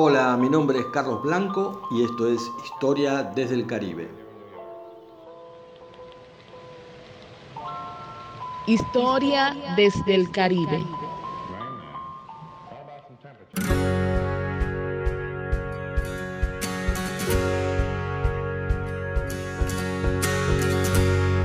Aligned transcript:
Hola, 0.00 0.36
mi 0.36 0.48
nombre 0.48 0.78
es 0.78 0.86
Carlos 0.92 1.24
Blanco 1.24 1.82
y 1.90 2.04
esto 2.04 2.28
es 2.28 2.40
Historia 2.64 3.24
desde 3.24 3.56
el 3.56 3.66
Caribe. 3.66 4.08
Historia 8.68 9.56
desde 9.74 10.14
el 10.14 10.30
Caribe. 10.30 10.84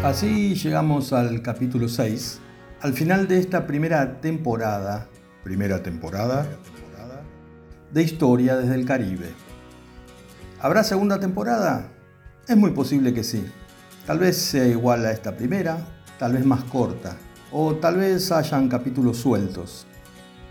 Así 0.03 0.53
llegamos 0.53 1.11
al 1.11 1.41
capítulo 1.41 1.89
6, 1.89 2.39
al 2.81 2.93
final 2.93 3.27
de 3.27 3.39
esta 3.39 3.65
primera 3.65 4.21
temporada, 4.21 5.09
primera 5.43 5.81
temporada 5.81 6.47
de 7.93 8.01
Historia 8.01 8.57
desde 8.57 8.73
el 8.73 8.85
Caribe. 8.85 9.29
¿Habrá 10.59 10.83
segunda 10.83 11.19
temporada? 11.19 11.91
Es 12.47 12.57
muy 12.57 12.71
posible 12.71 13.13
que 13.13 13.23
sí. 13.23 13.45
Tal 14.07 14.17
vez 14.17 14.35
sea 14.37 14.65
igual 14.65 15.05
a 15.05 15.11
esta 15.11 15.37
primera, 15.37 15.77
tal 16.17 16.33
vez 16.33 16.43
más 16.43 16.63
corta, 16.63 17.15
o 17.51 17.75
tal 17.75 17.97
vez 17.97 18.31
hayan 18.31 18.67
capítulos 18.67 19.17
sueltos. 19.17 19.85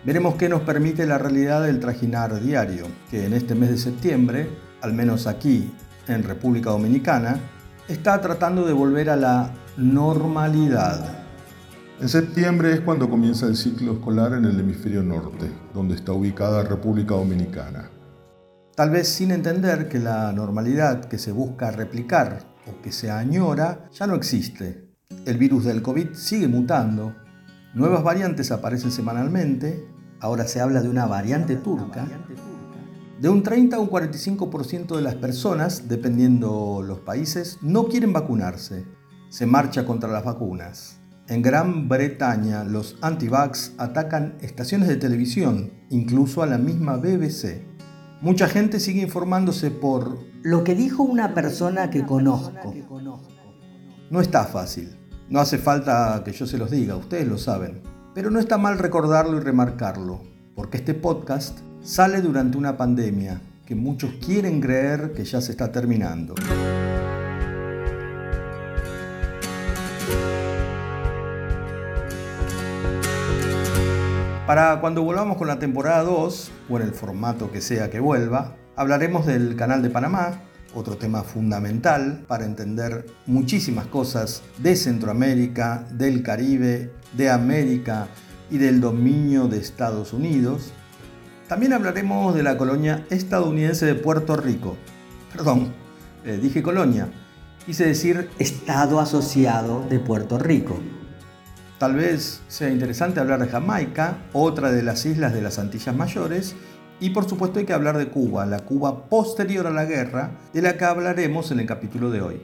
Veremos 0.04 0.36
qué 0.36 0.48
nos 0.48 0.62
permite 0.62 1.04
la 1.04 1.18
realidad 1.18 1.64
del 1.64 1.80
trajinar 1.80 2.40
diario, 2.40 2.86
que 3.10 3.26
en 3.26 3.32
este 3.32 3.56
mes 3.56 3.70
de 3.70 3.78
septiembre, 3.78 4.48
al 4.80 4.92
menos 4.92 5.26
aquí 5.26 5.72
en 6.06 6.22
República 6.22 6.70
Dominicana, 6.70 7.40
está 7.88 8.20
tratando 8.20 8.64
de 8.64 8.72
volver 8.72 9.10
a 9.10 9.16
la 9.16 9.50
normalidad. 9.76 11.21
En 12.00 12.08
septiembre 12.08 12.72
es 12.72 12.80
cuando 12.80 13.08
comienza 13.08 13.46
el 13.46 13.56
ciclo 13.56 13.92
escolar 13.92 14.32
en 14.32 14.44
el 14.44 14.58
hemisferio 14.58 15.02
norte, 15.02 15.48
donde 15.72 15.94
está 15.94 16.12
ubicada 16.12 16.64
República 16.64 17.14
Dominicana. 17.14 17.90
Tal 18.74 18.90
vez 18.90 19.08
sin 19.08 19.30
entender 19.30 19.88
que 19.88 19.98
la 19.98 20.32
normalidad 20.32 21.04
que 21.04 21.18
se 21.18 21.30
busca 21.30 21.70
replicar 21.70 22.40
o 22.66 22.80
que 22.82 22.90
se 22.90 23.10
añora 23.10 23.88
ya 23.92 24.06
no 24.06 24.14
existe. 24.14 24.88
El 25.26 25.36
virus 25.36 25.64
del 25.64 25.82
COVID 25.82 26.14
sigue 26.14 26.48
mutando, 26.48 27.14
nuevas 27.74 28.02
variantes 28.02 28.50
aparecen 28.50 28.90
semanalmente, 28.90 29.86
ahora 30.20 30.46
se 30.48 30.60
habla 30.60 30.80
de 30.80 30.88
una 30.88 31.06
variante 31.06 31.56
turca. 31.56 32.08
De 33.20 33.28
un 33.28 33.42
30 33.42 33.76
a 33.76 33.80
un 33.80 33.88
45% 33.88 34.96
de 34.96 35.02
las 35.02 35.14
personas, 35.16 35.88
dependiendo 35.88 36.82
los 36.84 37.00
países, 37.00 37.58
no 37.60 37.86
quieren 37.86 38.12
vacunarse. 38.12 38.86
Se 39.28 39.46
marcha 39.46 39.84
contra 39.84 40.10
las 40.10 40.24
vacunas. 40.24 41.01
En 41.32 41.40
Gran 41.40 41.88
Bretaña, 41.88 42.62
los 42.62 42.98
anti-vax 43.00 43.72
atacan 43.78 44.34
estaciones 44.42 44.86
de 44.86 44.96
televisión, 44.96 45.72
incluso 45.88 46.42
a 46.42 46.46
la 46.46 46.58
misma 46.58 46.98
BBC. 46.98 47.62
Mucha 48.20 48.48
gente 48.48 48.78
sigue 48.78 49.00
informándose 49.00 49.70
por 49.70 50.18
lo 50.42 50.62
que 50.62 50.74
dijo 50.74 51.02
una 51.02 51.32
persona 51.32 51.88
que 51.88 52.04
conozco. 52.04 52.74
No 54.10 54.20
está 54.20 54.44
fácil. 54.44 54.94
No 55.30 55.40
hace 55.40 55.56
falta 55.56 56.20
que 56.22 56.32
yo 56.32 56.46
se 56.46 56.58
los 56.58 56.70
diga, 56.70 56.96
ustedes 56.96 57.26
lo 57.26 57.38
saben. 57.38 57.80
Pero 58.14 58.30
no 58.30 58.38
está 58.38 58.58
mal 58.58 58.78
recordarlo 58.78 59.38
y 59.38 59.40
remarcarlo, 59.40 60.20
porque 60.54 60.76
este 60.76 60.92
podcast 60.92 61.60
sale 61.82 62.20
durante 62.20 62.58
una 62.58 62.76
pandemia 62.76 63.40
que 63.64 63.74
muchos 63.74 64.12
quieren 64.22 64.60
creer 64.60 65.14
que 65.14 65.24
ya 65.24 65.40
se 65.40 65.52
está 65.52 65.72
terminando. 65.72 66.34
Para 74.46 74.80
cuando 74.80 75.04
volvamos 75.04 75.36
con 75.36 75.46
la 75.46 75.60
temporada 75.60 76.02
2, 76.02 76.50
o 76.68 76.76
en 76.76 76.82
el 76.82 76.92
formato 76.92 77.52
que 77.52 77.60
sea 77.60 77.90
que 77.90 78.00
vuelva, 78.00 78.56
hablaremos 78.74 79.24
del 79.24 79.54
Canal 79.54 79.82
de 79.82 79.90
Panamá, 79.90 80.42
otro 80.74 80.96
tema 80.96 81.22
fundamental 81.22 82.24
para 82.26 82.44
entender 82.44 83.06
muchísimas 83.26 83.86
cosas 83.86 84.42
de 84.58 84.74
Centroamérica, 84.74 85.86
del 85.92 86.24
Caribe, 86.24 86.90
de 87.16 87.30
América 87.30 88.08
y 88.50 88.58
del 88.58 88.80
dominio 88.80 89.46
de 89.46 89.58
Estados 89.58 90.12
Unidos. 90.12 90.72
También 91.46 91.72
hablaremos 91.72 92.34
de 92.34 92.42
la 92.42 92.58
colonia 92.58 93.06
estadounidense 93.10 93.86
de 93.86 93.94
Puerto 93.94 94.34
Rico. 94.34 94.76
Perdón, 95.32 95.72
eh, 96.24 96.40
dije 96.42 96.64
colonia, 96.64 97.12
quise 97.64 97.86
decir 97.86 98.28
Estado 98.40 98.98
Asociado 98.98 99.86
de 99.88 100.00
Puerto 100.00 100.36
Rico. 100.36 100.80
Tal 101.82 101.96
vez 101.96 102.40
sea 102.46 102.70
interesante 102.70 103.18
hablar 103.18 103.40
de 103.40 103.48
Jamaica, 103.48 104.18
otra 104.32 104.70
de 104.70 104.84
las 104.84 105.04
islas 105.04 105.34
de 105.34 105.42
las 105.42 105.58
Antillas 105.58 105.96
Mayores, 105.96 106.54
y 107.00 107.10
por 107.10 107.28
supuesto 107.28 107.58
hay 107.58 107.64
que 107.64 107.72
hablar 107.72 107.98
de 107.98 108.06
Cuba, 108.06 108.46
la 108.46 108.60
Cuba 108.60 109.06
posterior 109.06 109.66
a 109.66 109.70
la 109.70 109.84
guerra, 109.84 110.30
de 110.52 110.62
la 110.62 110.76
que 110.76 110.84
hablaremos 110.84 111.50
en 111.50 111.58
el 111.58 111.66
capítulo 111.66 112.12
de 112.12 112.22
hoy. 112.22 112.42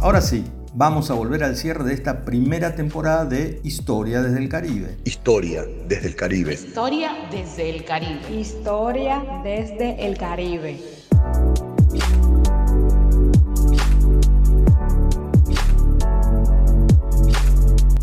Ahora 0.00 0.22
sí, 0.22 0.46
vamos 0.72 1.10
a 1.10 1.12
volver 1.12 1.44
al 1.44 1.56
cierre 1.56 1.84
de 1.84 1.92
esta 1.92 2.24
primera 2.24 2.74
temporada 2.74 3.26
de 3.26 3.60
Historia 3.64 4.22
desde 4.22 4.38
el 4.38 4.48
Caribe. 4.48 4.96
Historia 5.04 5.66
desde 5.86 6.08
el 6.08 6.16
Caribe. 6.16 6.54
Historia 6.54 7.12
desde 7.30 7.68
el 7.68 7.84
Caribe. 7.84 8.32
Historia 8.32 9.22
desde 9.44 10.06
el 10.06 10.16
Caribe. 10.16 10.99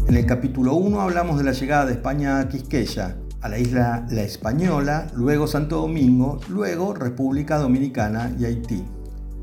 En 0.08 0.16
el 0.16 0.26
capítulo 0.26 0.74
1 0.76 1.02
hablamos 1.02 1.38
de 1.38 1.44
la 1.44 1.52
llegada 1.52 1.86
de 1.86 1.92
España 1.92 2.40
a 2.40 2.48
Quisqueya, 2.48 3.18
a 3.42 3.50
la 3.50 3.60
isla 3.60 4.06
La 4.10 4.22
Española, 4.22 5.08
luego 5.14 5.48
Santo 5.48 5.82
Domingo, 5.82 6.40
luego 6.48 6.94
República 6.94 7.58
Dominicana 7.58 8.34
y 8.40 8.46
Haití. 8.46 8.86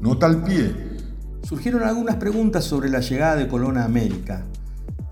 Nota 0.00 0.24
al 0.24 0.42
pie. 0.42 0.74
Surgieron 1.42 1.82
algunas 1.82 2.16
preguntas 2.16 2.64
sobre 2.64 2.88
la 2.88 3.00
llegada 3.00 3.36
de 3.36 3.46
Colón 3.46 3.76
a 3.76 3.84
América. 3.84 4.46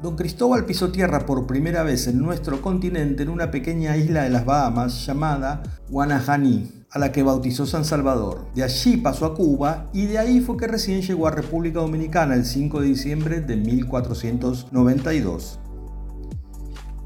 Don 0.03 0.17
Cristóbal 0.17 0.65
pisó 0.65 0.91
tierra 0.91 1.27
por 1.27 1.47
primera 1.47 1.83
vez 1.83 2.07
en 2.07 2.19
nuestro 2.19 2.63
continente 2.63 3.23
en 3.23 3.29
una 3.29 3.51
pequeña 3.51 3.99
isla 3.99 4.23
de 4.23 4.31
las 4.31 4.47
Bahamas 4.47 5.05
llamada 5.05 5.63
Guanajaní, 5.91 6.82
a 6.93 6.99
la 6.99 7.11
que 7.11 7.23
bautizó 7.23 7.67
San 7.67 7.87
Salvador. 7.87 8.47
De 8.55 8.63
allí 8.63 8.99
pasó 8.99 9.25
a 9.25 9.35
Cuba 9.35 9.89
y 9.95 10.07
de 10.07 10.19
ahí 10.19 10.41
fue 10.41 10.59
que 10.59 10.67
recién 10.67 11.01
llegó 11.01 11.27
a 11.27 11.31
República 11.31 11.81
Dominicana 11.81 12.35
el 12.35 12.45
5 12.45 12.83
de 12.83 12.87
diciembre 12.87 13.41
de 13.41 13.57
1492. 13.57 15.59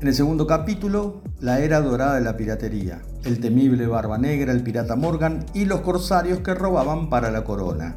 En 0.01 0.09
el 0.09 0.15
segundo 0.15 0.47
capítulo, 0.47 1.23
la 1.41 1.61
era 1.61 1.81
dorada 1.81 2.17
de 2.17 2.21
la 2.21 2.37
piratería, 2.37 3.01
el 3.25 3.41
temible 3.41 3.87
Barba 3.87 4.19
Negra, 4.19 4.53
el 4.53 4.63
pirata 4.63 4.97
Morgan 4.97 5.47
y 5.55 5.65
los 5.65 5.81
corsarios 5.81 6.41
que 6.41 6.55
robaban 6.55 7.09
para 7.09 7.31
la 7.31 7.45
corona. 7.45 7.97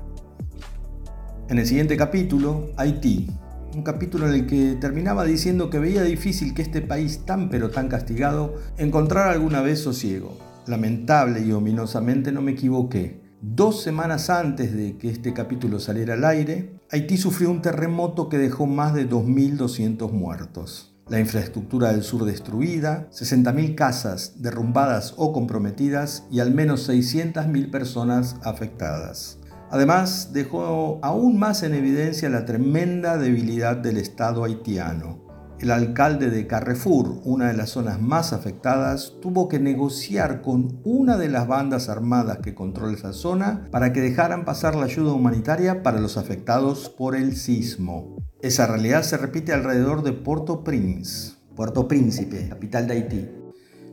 En 1.50 1.57
el 1.57 1.66
siguiente 1.66 1.97
capítulo, 1.97 2.69
Haití, 2.77 3.31
un 3.75 3.81
capítulo 3.81 4.27
en 4.27 4.35
el 4.35 4.47
que 4.47 4.77
terminaba 4.79 5.25
diciendo 5.25 5.69
que 5.69 5.79
veía 5.79 6.03
difícil 6.03 6.53
que 6.53 6.61
este 6.61 6.81
país 6.81 7.25
tan 7.25 7.50
pero 7.50 7.71
tan 7.71 7.89
castigado 7.89 8.56
encontrara 8.77 9.31
alguna 9.31 9.61
vez 9.61 9.81
sosiego. 9.81 10.49
Lamentable 10.69 11.41
y 11.41 11.52
ominosamente 11.52 12.31
no 12.31 12.44
me 12.44 12.52
equivoqué. 12.52 13.24
Dos 13.41 13.81
semanas 13.81 14.30
antes 14.30 14.75
de 14.75 14.97
que 14.97 15.09
este 15.09 15.34
capítulo 15.34 15.80
saliera 15.80 16.13
al 16.13 16.25
aire, 16.25 16.80
Haití 16.91 17.18
sufrió 17.18 17.50
un 17.50 17.63
terremoto 17.63 18.30
que 18.30 18.38
dejó 18.38 18.68
más 18.68 18.94
de 18.94 19.09
2.200 19.09 20.12
muertos. 20.12 20.96
La 21.07 21.19
infraestructura 21.19 21.91
del 21.91 22.03
sur 22.03 22.24
destruida, 22.24 23.09
60.000 23.12 23.74
casas 23.74 24.44
derrumbadas 24.44 25.16
o 25.18 25.34
comprometidas 25.34 26.28
y 26.30 26.40
al 26.40 26.53
menos 26.53 26.88
600.000 26.88 27.72
personas 27.72 28.36
afectadas. 28.44 29.40
Además, 29.72 30.34
dejó 30.34 31.00
aún 31.01 31.39
más 31.39 31.63
en 31.63 31.74
evidencia 31.74 32.30
la 32.30 32.45
tremenda 32.45 33.18
debilidad 33.18 33.75
del 33.75 33.98
Estado 33.98 34.44
haitiano, 34.44 35.29
el 35.61 35.71
alcalde 35.71 36.29
de 36.29 36.47
Carrefour, 36.47 37.19
una 37.25 37.50
de 37.50 37.53
las 37.53 37.71
zonas 37.71 38.01
más 38.01 38.31
afectadas, 38.31 39.15
tuvo 39.21 39.50
que 39.50 39.59
negociar 39.59 40.41
con 40.41 40.79
una 40.83 41.17
de 41.17 41.27
las 41.27 41.47
bandas 41.47 41.89
armadas 41.89 42.39
que 42.39 42.56
controla 42.56 42.94
esa 42.94 43.11
zona 43.11 43.67
para 43.71 43.91
que 43.91 44.01
dejaran 44.01 44.45
pasar 44.45 44.75
la 44.75 44.85
ayuda 44.85 45.13
humanitaria 45.13 45.83
para 45.83 46.00
los 46.00 46.17
afectados 46.17 46.89
por 46.89 47.15
el 47.15 47.35
sismo. 47.35 48.15
Esa 48.41 48.67
realidad 48.67 49.03
se 49.03 49.17
repite 49.17 49.51
alrededor 49.51 50.01
de 50.03 50.13
Puerto 50.13 50.63
Prince, 50.63 51.33
Puerto 51.56 51.88
Príncipe, 51.89 52.47
capital 52.47 52.88
de 52.88 52.94
Haití. 52.94 53.29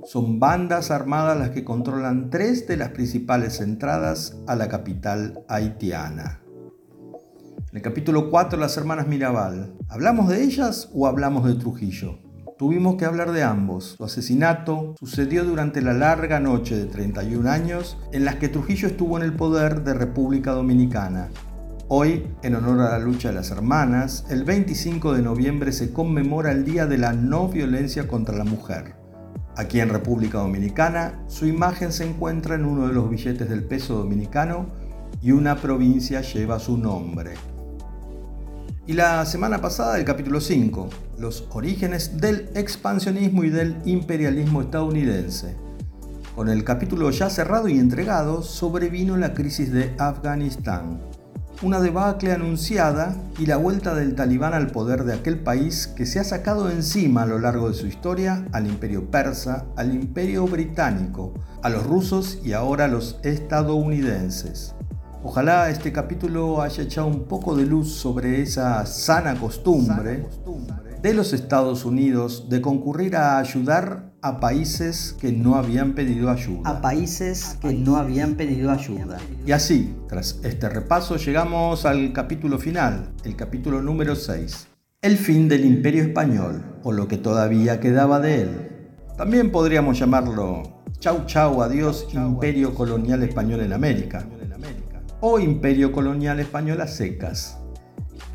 Son 0.04 0.38
bandas 0.38 0.92
armadas 0.92 1.36
las 1.36 1.50
que 1.50 1.64
controlan 1.64 2.30
tres 2.30 2.68
de 2.68 2.76
las 2.76 2.90
principales 2.90 3.60
entradas 3.60 4.36
a 4.46 4.54
la 4.54 4.68
capital 4.68 5.44
haitiana. 5.48 6.45
En 7.76 7.80
el 7.80 7.84
capítulo 7.84 8.30
4, 8.30 8.58
las 8.58 8.74
hermanas 8.78 9.06
Mirabal. 9.06 9.74
¿Hablamos 9.90 10.30
de 10.30 10.42
ellas 10.42 10.88
o 10.94 11.06
hablamos 11.06 11.44
de 11.44 11.56
Trujillo? 11.56 12.18
Tuvimos 12.56 12.96
que 12.96 13.04
hablar 13.04 13.32
de 13.32 13.42
ambos. 13.42 13.96
Su 13.98 14.04
asesinato 14.06 14.94
sucedió 14.98 15.44
durante 15.44 15.82
la 15.82 15.92
larga 15.92 16.40
noche 16.40 16.74
de 16.74 16.86
31 16.86 17.50
años 17.50 17.98
en 18.12 18.24
las 18.24 18.36
que 18.36 18.48
Trujillo 18.48 18.88
estuvo 18.88 19.18
en 19.18 19.24
el 19.24 19.34
poder 19.34 19.84
de 19.84 19.92
República 19.92 20.52
Dominicana. 20.52 21.28
Hoy, 21.88 22.26
en 22.42 22.54
honor 22.54 22.80
a 22.80 22.92
la 22.92 22.98
lucha 22.98 23.28
de 23.28 23.34
las 23.34 23.50
hermanas, 23.50 24.24
el 24.30 24.44
25 24.44 25.12
de 25.12 25.20
noviembre 25.20 25.70
se 25.70 25.92
conmemora 25.92 26.52
el 26.52 26.64
Día 26.64 26.86
de 26.86 26.96
la 26.96 27.12
No 27.12 27.46
Violencia 27.46 28.08
contra 28.08 28.38
la 28.38 28.44
Mujer. 28.44 28.94
Aquí 29.54 29.80
en 29.80 29.90
República 29.90 30.38
Dominicana, 30.38 31.22
su 31.26 31.44
imagen 31.44 31.92
se 31.92 32.08
encuentra 32.08 32.54
en 32.54 32.64
uno 32.64 32.88
de 32.88 32.94
los 32.94 33.10
billetes 33.10 33.50
del 33.50 33.64
peso 33.64 33.98
dominicano 33.98 34.64
y 35.20 35.32
una 35.32 35.56
provincia 35.56 36.22
lleva 36.22 36.58
su 36.58 36.78
nombre. 36.78 37.34
Y 38.86 38.92
la 38.92 39.26
semana 39.26 39.60
pasada 39.60 39.98
el 39.98 40.04
capítulo 40.04 40.40
5, 40.40 40.88
los 41.18 41.48
orígenes 41.50 42.18
del 42.18 42.48
expansionismo 42.54 43.42
y 43.42 43.50
del 43.50 43.76
imperialismo 43.84 44.62
estadounidense. 44.62 45.56
Con 46.36 46.48
el 46.48 46.62
capítulo 46.62 47.10
ya 47.10 47.28
cerrado 47.28 47.68
y 47.68 47.78
entregado, 47.78 48.42
sobrevino 48.42 49.16
la 49.16 49.34
crisis 49.34 49.72
de 49.72 49.94
Afganistán 49.98 51.00
una 51.62 51.80
debacle 51.80 52.32
anunciada 52.32 53.16
y 53.38 53.46
la 53.46 53.56
vuelta 53.56 53.94
del 53.94 54.14
talibán 54.14 54.52
al 54.52 54.68
poder 54.68 55.04
de 55.04 55.14
aquel 55.14 55.38
país 55.38 55.86
que 55.86 56.04
se 56.04 56.20
ha 56.20 56.24
sacado 56.24 56.70
encima 56.70 57.22
a 57.22 57.26
lo 57.26 57.38
largo 57.38 57.68
de 57.68 57.74
su 57.74 57.86
historia 57.86 58.46
al 58.52 58.66
imperio 58.66 59.10
persa, 59.10 59.64
al 59.76 59.94
imperio 59.94 60.46
británico, 60.46 61.32
a 61.62 61.70
los 61.70 61.84
rusos 61.84 62.38
y 62.44 62.52
ahora 62.52 62.84
a 62.84 62.88
los 62.88 63.18
estadounidenses. 63.22 64.75
Ojalá 65.28 65.70
este 65.70 65.90
capítulo 65.90 66.62
haya 66.62 66.84
echado 66.84 67.08
un 67.08 67.24
poco 67.24 67.56
de 67.56 67.66
luz 67.66 67.92
sobre 67.92 68.42
esa 68.42 68.86
sana 68.86 69.34
costumbre 69.34 70.24
de 71.02 71.14
los 71.14 71.32
Estados 71.32 71.84
Unidos 71.84 72.48
de 72.48 72.60
concurrir 72.60 73.16
a 73.16 73.38
ayudar 73.38 74.12
a 74.22 74.38
países 74.38 75.16
que 75.20 75.32
no 75.32 75.56
habían 75.56 75.94
pedido 75.94 76.30
ayuda. 76.30 76.70
A 76.70 76.80
países 76.80 77.58
que 77.60 77.74
no 77.74 77.96
habían 77.96 78.36
pedido 78.36 78.70
ayuda. 78.70 79.18
Y 79.44 79.50
así, 79.50 79.96
tras 80.08 80.38
este 80.44 80.68
repaso, 80.68 81.16
llegamos 81.16 81.86
al 81.86 82.12
capítulo 82.12 82.60
final, 82.60 83.12
el 83.24 83.34
capítulo 83.34 83.82
número 83.82 84.14
6. 84.14 84.68
El 85.02 85.16
fin 85.16 85.48
del 85.48 85.64
imperio 85.64 86.04
español, 86.04 86.62
o 86.84 86.92
lo 86.92 87.08
que 87.08 87.18
todavía 87.18 87.80
quedaba 87.80 88.20
de 88.20 88.42
él. 88.42 88.50
También 89.18 89.50
podríamos 89.50 89.98
llamarlo 89.98 90.84
Chau 91.00 91.26
Chau 91.26 91.62
Adiós 91.62 92.06
Imperio 92.12 92.74
Colonial 92.74 93.24
Español 93.24 93.60
en 93.60 93.72
América. 93.72 94.24
O 95.28 95.40
Imperio 95.40 95.90
Colonial 95.90 96.38
Español 96.38 96.80
a 96.80 96.86
secas 96.86 97.58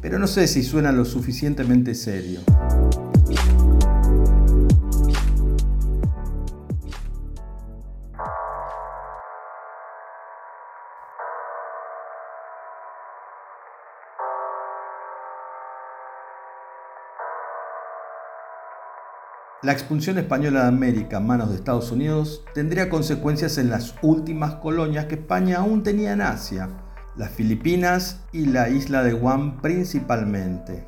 pero 0.02 0.20
no 0.20 0.28
sé 0.28 0.48
si 0.48 0.62
suena 0.62 0.92
lo 0.92 1.06
suficientemente 1.06 1.96
serio. 1.96 2.42
La 19.64 19.74
expulsión 19.74 20.18
española 20.18 20.64
de 20.64 20.70
América 20.70 21.18
a 21.18 21.20
manos 21.20 21.50
de 21.50 21.56
Estados 21.56 21.92
Unidos 21.92 22.44
tendría 22.56 22.90
consecuencias 22.90 23.60
en 23.60 23.70
las 23.70 23.94
últimas 24.02 24.56
colonias 24.56 25.06
que 25.06 25.14
España 25.14 25.60
aún 25.60 25.84
tenía 25.84 26.14
en 26.14 26.22
Asia, 26.22 26.68
las 27.16 27.30
Filipinas 27.30 28.22
y 28.32 28.48
la 28.48 28.70
isla 28.70 29.04
de 29.04 29.14
Guam 29.14 29.62
principalmente. 29.62 30.88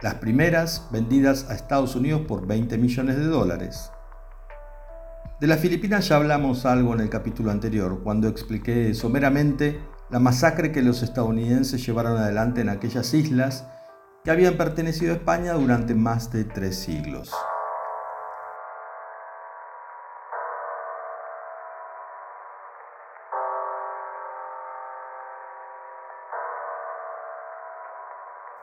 Las 0.00 0.14
primeras 0.14 0.86
vendidas 0.92 1.50
a 1.50 1.54
Estados 1.54 1.96
Unidos 1.96 2.20
por 2.28 2.46
20 2.46 2.78
millones 2.78 3.16
de 3.16 3.26
dólares. 3.26 3.90
De 5.40 5.48
las 5.48 5.58
Filipinas 5.58 6.06
ya 6.06 6.14
hablamos 6.14 6.66
algo 6.66 6.94
en 6.94 7.00
el 7.00 7.10
capítulo 7.10 7.50
anterior, 7.50 8.00
cuando 8.04 8.28
expliqué 8.28 8.94
someramente 8.94 9.80
la 10.10 10.20
masacre 10.20 10.70
que 10.70 10.82
los 10.82 11.02
estadounidenses 11.02 11.84
llevaron 11.84 12.16
adelante 12.16 12.60
en 12.60 12.68
aquellas 12.68 13.12
islas 13.12 13.66
que 14.22 14.30
habían 14.30 14.56
pertenecido 14.56 15.14
a 15.14 15.16
España 15.16 15.54
durante 15.54 15.96
más 15.96 16.30
de 16.30 16.44
tres 16.44 16.76
siglos. 16.76 17.32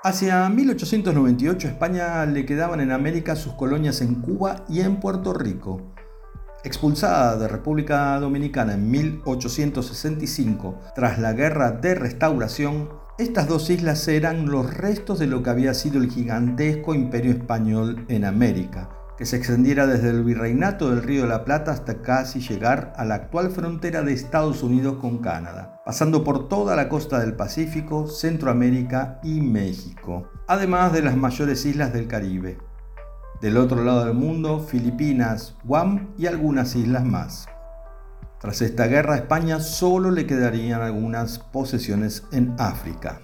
Hacia 0.03 0.50
1898 0.50 1.68
España 1.68 2.25
le 2.25 2.44
quedaban 2.44 2.81
en 2.81 2.92
América 2.92 3.36
sus 3.36 3.53
colonias 3.53 4.01
en 4.01 4.15
Cuba 4.15 4.65
y 4.68 4.81
en 4.81 4.95
Puerto 4.95 5.31
Rico. 5.31 5.94
Expulsada 6.63 7.38
de 7.38 7.48
República 7.48 8.19
Dominicana 8.19 8.74
en 8.74 8.89
1865 8.89 10.80
tras 10.95 11.19
la 11.19 11.33
Guerra 11.33 11.69
de 11.69 11.94
Restauración, 11.94 12.89
estas 13.19 13.48
dos 13.48 13.69
islas 13.69 14.07
eran 14.07 14.48
los 14.50 14.74
restos 14.74 15.19
de 15.19 15.27
lo 15.27 15.44
que 15.44 15.51
había 15.51 15.75
sido 15.75 16.01
el 16.01 16.09
gigantesco 16.09 16.95
imperio 16.95 17.33
español 17.33 18.04
en 18.07 18.25
América, 18.25 18.89
que 19.21 19.27
se 19.27 19.38
extendiera 19.38 19.85
desde 19.85 20.09
el 20.09 20.23
virreinato 20.23 20.89
del 20.89 21.03
Río 21.03 21.21
de 21.21 21.27
la 21.27 21.45
Plata 21.45 21.69
hasta 21.69 22.01
casi 22.01 22.39
llegar 22.39 22.91
a 22.97 23.06
la 23.06 23.13
actual 23.13 23.51
frontera 23.51 24.01
de 24.01 24.13
Estados 24.13 24.63
Unidos 24.63 24.95
con 25.00 25.19
Canadá, 25.19 25.79
pasando 25.85 26.23
por 26.23 26.50
toda 26.50 26.75
la 26.75 26.89
costa 26.89 27.19
del 27.19 27.35
Pacífico, 27.35 28.07
Centroamérica 28.07 29.19
y 29.21 29.39
México, 29.41 30.31
además 30.47 30.91
de 30.91 31.03
las 31.03 31.15
mayores 31.15 31.63
islas 31.68 31.94
del 31.94 32.07
Caribe. 32.07 32.57
Del 33.41 33.57
otro 33.57 33.83
lado 33.83 34.06
del 34.06 34.15
mundo, 34.15 34.59
Filipinas, 34.59 35.56
Guam 35.65 36.15
y 36.18 36.25
algunas 36.25 36.75
islas 36.75 37.06
más. 37.06 37.47
Tras 38.39 38.63
esta 38.63 38.88
guerra 38.88 39.13
a 39.13 39.18
España 39.18 39.59
solo 39.59 40.09
le 40.09 40.25
quedarían 40.25 40.81
algunas 40.81 41.38
posesiones 41.38 42.23
en 42.31 42.56
África. 42.57 43.21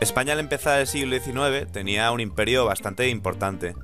España 0.00 0.34
al 0.34 0.40
empezar 0.40 0.80
el 0.80 0.86
siglo 0.86 1.16
XIX 1.18 1.70
tenía 1.72 2.10
un 2.12 2.20
imperio 2.20 2.66
bastante 2.66 3.08
importante, 3.08 3.74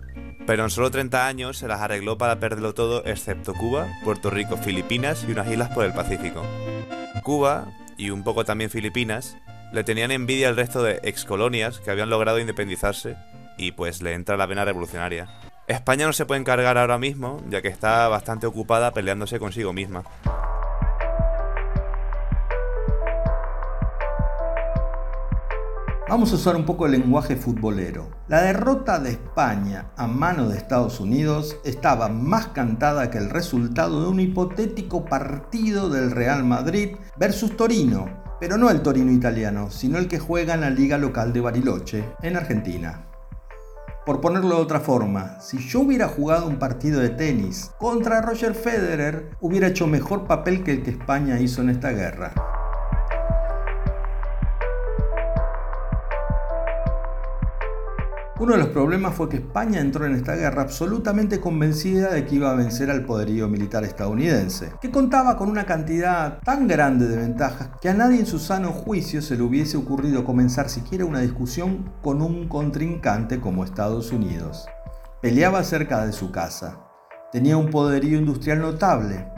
pero 0.47 0.65
en 0.65 0.71
solo 0.71 0.91
30 0.91 1.27
años 1.27 1.59
se 1.59 1.69
las 1.69 1.81
arregló 1.81 2.19
para 2.19 2.41
perderlo 2.41 2.75
todo 2.75 3.05
excepto 3.05 3.55
Cuba, 3.55 3.87
Puerto 4.05 4.31
Rico, 4.31 4.57
Filipinas 4.57 5.25
y 5.29 5.33
unas 5.33 5.51
islas 5.51 5.71
por 5.71 5.85
el 5.85 5.93
Pacífico. 5.93 6.45
Cuba, 7.23 7.67
y 7.97 8.11
un 8.11 8.25
poco 8.25 8.45
también 8.45 8.71
Filipinas, 8.71 9.37
le 9.73 9.85
tenían 9.85 10.11
envidia 10.11 10.49
al 10.49 10.57
resto 10.57 10.83
de 10.83 11.01
excolonias 11.03 11.79
que 11.81 11.91
habían 11.91 12.11
logrado 12.11 12.39
independizarse 12.39 13.17
y 13.57 13.73
pues 13.73 14.03
le 14.03 14.15
entra 14.15 14.37
la 14.37 14.47
vena 14.47 14.65
revolucionaria. 14.65 15.29
España 15.67 16.07
no 16.07 16.13
se 16.13 16.27
puede 16.27 16.41
encargar 16.41 16.79
ahora 16.79 16.99
mismo, 16.99 17.43
ya 17.49 17.63
que 17.63 17.69
está 17.69 18.09
bastante 18.09 18.47
ocupada 18.47 18.93
peleándose 18.93 19.39
consigo 19.39 19.73
misma. 19.73 20.03
Vamos 26.11 26.33
a 26.33 26.35
usar 26.35 26.57
un 26.57 26.65
poco 26.65 26.87
el 26.87 26.93
lenguaje 26.93 27.37
futbolero. 27.37 28.11
La 28.27 28.43
derrota 28.43 28.99
de 28.99 29.11
España 29.11 29.93
a 29.97 30.09
mano 30.09 30.49
de 30.49 30.57
Estados 30.57 30.99
Unidos 30.99 31.57
estaba 31.65 32.09
más 32.09 32.49
cantada 32.49 33.13
que 33.13 33.19
el 33.19 33.31
resultado 33.31 34.03
de 34.03 34.09
un 34.09 34.19
hipotético 34.19 35.05
partido 35.05 35.89
del 35.89 36.11
Real 36.11 36.43
Madrid 36.43 36.97
versus 37.17 37.57
Torino, 37.57 38.09
pero 38.41 38.59
no 38.59 38.71
el 38.71 38.83
Torino 38.83 39.13
italiano, 39.13 39.71
sino 39.71 39.99
el 39.99 40.09
que 40.09 40.19
juega 40.19 40.55
en 40.55 40.63
la 40.63 40.71
liga 40.71 40.99
local 40.99 41.33
de 41.33 41.43
Bariloche, 41.43 42.05
en 42.23 42.37
Argentina. 42.37 43.07
Por 44.05 44.21
ponerlo 44.21 44.57
de 44.57 44.63
otra 44.63 44.81
forma, 44.81 45.41
si 45.41 45.59
yo 45.59 45.79
hubiera 45.79 46.09
jugado 46.09 46.49
un 46.49 46.59
partido 46.59 46.99
de 46.99 47.11
tenis 47.11 47.71
contra 47.79 48.21
Roger 48.21 48.55
Federer, 48.57 49.31
hubiera 49.41 49.69
hecho 49.69 49.87
mejor 49.87 50.27
papel 50.27 50.65
que 50.65 50.73
el 50.73 50.83
que 50.83 50.91
España 50.91 51.39
hizo 51.39 51.63
en 51.63 51.71
esta 51.71 51.93
guerra. 51.93 52.35
Uno 58.41 58.53
de 58.53 58.59
los 58.59 58.69
problemas 58.69 59.15
fue 59.15 59.29
que 59.29 59.37
España 59.37 59.81
entró 59.81 60.07
en 60.07 60.15
esta 60.15 60.35
guerra 60.35 60.63
absolutamente 60.63 61.41
convencida 61.41 62.11
de 62.11 62.25
que 62.25 62.37
iba 62.37 62.51
a 62.51 62.55
vencer 62.55 62.91
al 62.91 63.05
poderío 63.05 63.49
militar 63.49 63.85
estadounidense, 63.85 64.73
que 64.81 64.91
contaba 64.91 65.37
con 65.37 65.51
una 65.51 65.67
cantidad 65.67 66.39
tan 66.43 66.67
grande 66.67 67.07
de 67.07 67.19
ventajas 67.19 67.69
que 67.83 67.91
a 67.91 67.95
nadie 67.95 68.21
en 68.21 68.25
su 68.25 68.39
sano 68.39 68.73
juicio 68.73 69.21
se 69.21 69.37
le 69.37 69.43
hubiese 69.43 69.77
ocurrido 69.77 70.25
comenzar 70.25 70.71
siquiera 70.71 71.05
una 71.05 71.21
discusión 71.21 71.93
con 72.01 72.23
un 72.23 72.49
contrincante 72.49 73.41
como 73.41 73.63
Estados 73.63 74.11
Unidos. 74.11 74.67
Peleaba 75.21 75.63
cerca 75.63 76.07
de 76.07 76.13
su 76.13 76.33
casa, 76.33 76.79
tenía 77.33 77.59
un 77.59 77.69
poderío 77.69 78.17
industrial 78.17 78.63
notable, 78.63 79.29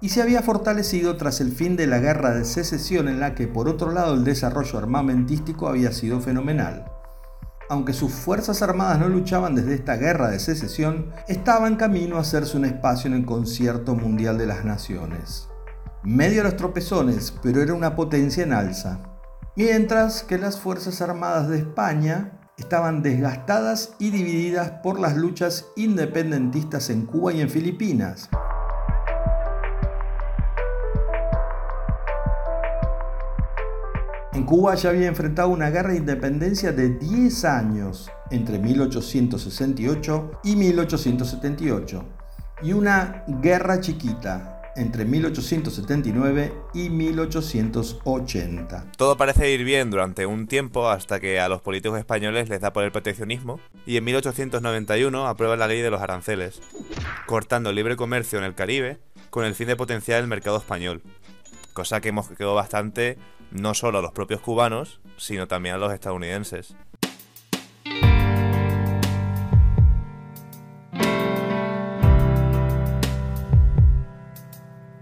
y 0.00 0.08
se 0.08 0.22
había 0.22 0.40
fortalecido 0.40 1.18
tras 1.18 1.42
el 1.42 1.52
fin 1.52 1.76
de 1.76 1.86
la 1.86 1.98
guerra 1.98 2.30
de 2.30 2.46
secesión 2.46 3.08
en 3.08 3.20
la 3.20 3.34
que 3.34 3.48
por 3.48 3.68
otro 3.68 3.92
lado 3.92 4.14
el 4.14 4.24
desarrollo 4.24 4.78
armamentístico 4.78 5.68
había 5.68 5.92
sido 5.92 6.22
fenomenal 6.22 6.86
aunque 7.70 7.92
sus 7.92 8.12
fuerzas 8.12 8.62
armadas 8.62 8.98
no 8.98 9.08
luchaban 9.08 9.54
desde 9.54 9.74
esta 9.74 9.96
guerra 9.96 10.28
de 10.28 10.40
secesión, 10.40 11.12
estaba 11.28 11.68
en 11.68 11.76
camino 11.76 12.16
a 12.16 12.22
hacerse 12.22 12.56
un 12.56 12.64
espacio 12.64 13.06
en 13.06 13.14
el 13.14 13.24
concierto 13.24 13.94
mundial 13.94 14.38
de 14.38 14.46
las 14.46 14.64
naciones. 14.64 15.48
Medio 16.02 16.40
a 16.40 16.44
los 16.44 16.56
tropezones, 16.56 17.32
pero 17.44 17.62
era 17.62 17.72
una 17.72 17.94
potencia 17.94 18.42
en 18.42 18.52
alza. 18.52 19.00
Mientras 19.54 20.24
que 20.24 20.36
las 20.36 20.58
Fuerzas 20.58 21.00
Armadas 21.00 21.48
de 21.48 21.58
España 21.58 22.40
estaban 22.56 23.04
desgastadas 23.04 23.94
y 24.00 24.10
divididas 24.10 24.72
por 24.82 24.98
las 24.98 25.16
luchas 25.16 25.66
independentistas 25.76 26.90
en 26.90 27.06
Cuba 27.06 27.32
y 27.32 27.40
en 27.40 27.50
Filipinas. 27.50 28.28
En 34.40 34.46
Cuba 34.46 34.74
ya 34.74 34.88
había 34.88 35.06
enfrentado 35.06 35.50
una 35.50 35.68
guerra 35.68 35.90
de 35.90 35.98
independencia 35.98 36.72
de 36.72 36.88
10 36.88 37.44
años, 37.44 38.10
entre 38.30 38.58
1868 38.58 40.30
y 40.44 40.56
1878, 40.56 42.04
y 42.62 42.72
una 42.72 43.22
guerra 43.42 43.82
chiquita, 43.82 44.62
entre 44.76 45.04
1879 45.04 46.54
y 46.72 46.88
1880. 46.88 48.92
Todo 48.96 49.18
parece 49.18 49.52
ir 49.52 49.62
bien 49.62 49.90
durante 49.90 50.24
un 50.24 50.46
tiempo 50.46 50.88
hasta 50.88 51.20
que 51.20 51.38
a 51.38 51.50
los 51.50 51.60
políticos 51.60 51.98
españoles 51.98 52.48
les 52.48 52.62
da 52.62 52.72
por 52.72 52.84
el 52.84 52.92
proteccionismo 52.92 53.60
y 53.84 53.98
en 53.98 54.04
1891 54.04 55.28
aprueban 55.28 55.58
la 55.58 55.68
ley 55.68 55.82
de 55.82 55.90
los 55.90 56.00
aranceles, 56.00 56.62
cortando 57.26 57.68
el 57.68 57.76
libre 57.76 57.96
comercio 57.96 58.38
en 58.38 58.46
el 58.46 58.54
Caribe 58.54 59.00
con 59.28 59.44
el 59.44 59.54
fin 59.54 59.66
de 59.66 59.76
potenciar 59.76 60.18
el 60.18 60.28
mercado 60.28 60.56
español, 60.56 61.02
cosa 61.80 62.02
que 62.02 62.12
quedó 62.36 62.54
bastante 62.54 63.16
no 63.52 63.72
solo 63.72 64.00
a 64.00 64.02
los 64.02 64.12
propios 64.12 64.42
cubanos, 64.42 65.00
sino 65.16 65.48
también 65.48 65.76
a 65.76 65.78
los 65.78 65.94
estadounidenses. 65.94 66.76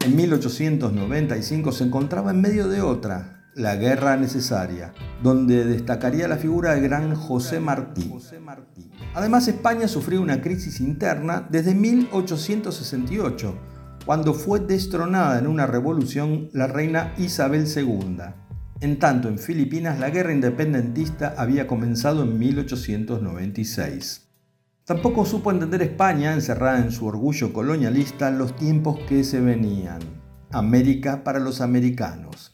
En 0.04 0.14
1895 0.14 1.72
se 1.72 1.82
encontraba 1.82 2.30
en 2.30 2.40
medio 2.42 2.68
de 2.68 2.80
otra, 2.80 3.50
la 3.56 3.74
guerra 3.74 4.16
necesaria, 4.16 4.94
donde 5.20 5.64
destacaría 5.64 6.28
la 6.28 6.36
figura 6.36 6.76
del 6.76 6.84
gran 6.84 7.16
José 7.16 7.58
Martí. 7.58 8.08
Además, 9.14 9.48
España 9.48 9.88
sufrió 9.88 10.22
una 10.22 10.40
crisis 10.40 10.78
interna 10.78 11.44
desde 11.50 11.74
1868, 11.74 13.58
cuando 14.08 14.32
fue 14.32 14.58
destronada 14.60 15.38
en 15.38 15.46
una 15.46 15.66
revolución 15.66 16.48
la 16.54 16.66
reina 16.66 17.12
Isabel 17.18 17.66
II. 17.66 18.16
En 18.80 18.98
tanto, 18.98 19.28
en 19.28 19.38
Filipinas 19.38 19.98
la 19.98 20.08
guerra 20.08 20.32
independentista 20.32 21.34
había 21.36 21.66
comenzado 21.66 22.22
en 22.22 22.38
1896. 22.38 24.26
Tampoco 24.86 25.26
supo 25.26 25.50
entender 25.50 25.82
España, 25.82 26.32
encerrada 26.32 26.78
en 26.78 26.90
su 26.90 27.04
orgullo 27.04 27.52
colonialista, 27.52 28.30
los 28.30 28.56
tiempos 28.56 28.98
que 29.06 29.22
se 29.24 29.42
venían. 29.42 29.98
América 30.52 31.22
para 31.22 31.38
los 31.38 31.60
americanos. 31.60 32.50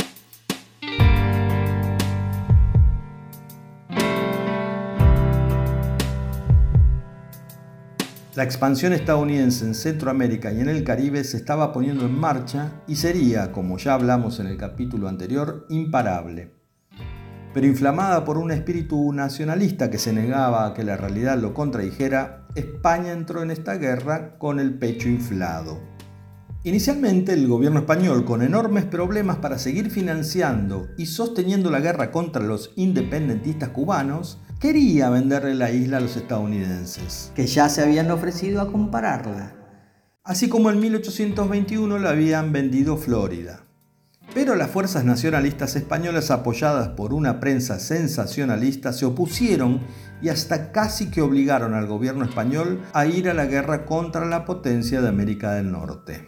La 8.34 8.42
expansión 8.42 8.92
estadounidense 8.92 9.64
en 9.64 9.74
Centroamérica 9.74 10.52
y 10.52 10.60
en 10.60 10.68
el 10.68 10.82
Caribe 10.84 11.22
se 11.24 11.36
estaba 11.36 11.72
poniendo 11.72 12.04
en 12.04 12.18
marcha 12.18 12.82
y 12.88 12.96
sería, 12.96 13.52
como 13.52 13.78
ya 13.78 13.94
hablamos 13.94 14.40
en 14.40 14.46
el 14.46 14.56
capítulo 14.56 15.08
anterior, 15.08 15.66
imparable 15.68 16.64
pero 17.54 17.68
inflamada 17.68 18.24
por 18.24 18.36
un 18.36 18.50
espíritu 18.50 19.12
nacionalista 19.12 19.88
que 19.88 19.98
se 19.98 20.12
negaba 20.12 20.66
a 20.66 20.74
que 20.74 20.82
la 20.82 20.96
realidad 20.96 21.38
lo 21.38 21.54
contradijera, 21.54 22.48
España 22.56 23.12
entró 23.12 23.42
en 23.42 23.52
esta 23.52 23.76
guerra 23.76 24.36
con 24.38 24.58
el 24.58 24.74
pecho 24.74 25.08
inflado. 25.08 25.80
Inicialmente 26.64 27.32
el 27.32 27.46
gobierno 27.46 27.78
español, 27.78 28.24
con 28.24 28.42
enormes 28.42 28.84
problemas 28.84 29.36
para 29.36 29.58
seguir 29.58 29.90
financiando 29.90 30.88
y 30.98 31.06
sosteniendo 31.06 31.70
la 31.70 31.78
guerra 31.78 32.10
contra 32.10 32.42
los 32.42 32.72
independentistas 32.74 33.68
cubanos, 33.68 34.40
quería 34.64 35.10
venderle 35.10 35.54
la 35.54 35.70
isla 35.70 35.98
a 35.98 36.00
los 36.00 36.16
estadounidenses, 36.16 37.30
que 37.34 37.46
ya 37.46 37.68
se 37.68 37.82
habían 37.82 38.10
ofrecido 38.10 38.62
a 38.62 38.72
compararla. 38.72 39.52
Así 40.22 40.48
como 40.48 40.70
en 40.70 40.80
1821 40.80 41.98
la 41.98 42.08
habían 42.08 42.50
vendido 42.50 42.96
Florida. 42.96 43.60
Pero 44.32 44.54
las 44.54 44.70
fuerzas 44.70 45.04
nacionalistas 45.04 45.76
españolas 45.76 46.30
apoyadas 46.30 46.88
por 46.88 47.12
una 47.12 47.40
prensa 47.40 47.78
sensacionalista 47.78 48.94
se 48.94 49.04
opusieron 49.04 49.82
y 50.22 50.30
hasta 50.30 50.72
casi 50.72 51.10
que 51.10 51.20
obligaron 51.20 51.74
al 51.74 51.86
gobierno 51.86 52.24
español 52.24 52.80
a 52.94 53.04
ir 53.04 53.28
a 53.28 53.34
la 53.34 53.44
guerra 53.44 53.84
contra 53.84 54.24
la 54.24 54.46
potencia 54.46 55.02
de 55.02 55.08
América 55.08 55.52
del 55.52 55.72
Norte. 55.72 56.26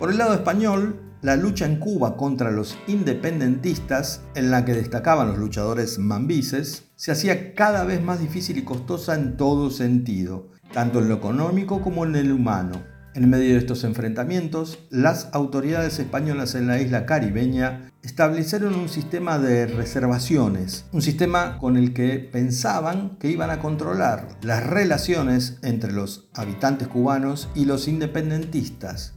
Por 0.00 0.10
el 0.10 0.18
lado 0.18 0.34
español, 0.34 1.05
la 1.26 1.34
lucha 1.34 1.66
en 1.66 1.80
Cuba 1.80 2.16
contra 2.16 2.52
los 2.52 2.78
independentistas, 2.86 4.22
en 4.36 4.52
la 4.52 4.64
que 4.64 4.74
destacaban 4.74 5.26
los 5.26 5.38
luchadores 5.38 5.98
mambises, 5.98 6.84
se 6.94 7.10
hacía 7.10 7.52
cada 7.52 7.82
vez 7.82 8.00
más 8.00 8.20
difícil 8.20 8.58
y 8.58 8.62
costosa 8.62 9.16
en 9.16 9.36
todo 9.36 9.72
sentido, 9.72 10.50
tanto 10.72 11.00
en 11.00 11.08
lo 11.08 11.16
económico 11.16 11.82
como 11.82 12.04
en 12.04 12.14
el 12.14 12.30
humano 12.30 12.80
en 13.16 13.30
medio 13.30 13.54
de 13.54 13.58
estos 13.58 13.82
enfrentamientos, 13.82 14.78
las 14.90 15.30
autoridades 15.32 15.98
españolas 15.98 16.54
en 16.54 16.66
la 16.66 16.80
isla 16.80 17.06
caribeña 17.06 17.90
establecieron 18.02 18.74
un 18.74 18.90
sistema 18.90 19.38
de 19.38 19.66
reservaciones, 19.66 20.84
un 20.92 21.00
sistema 21.00 21.58
con 21.58 21.78
el 21.78 21.94
que 21.94 22.18
pensaban 22.18 23.16
que 23.18 23.30
iban 23.30 23.48
a 23.48 23.58
controlar 23.58 24.28
las 24.42 24.64
relaciones 24.64 25.58
entre 25.62 25.92
los 25.92 26.28
habitantes 26.34 26.88
cubanos 26.88 27.48
y 27.54 27.64
los 27.64 27.88
independentistas. 27.88 29.14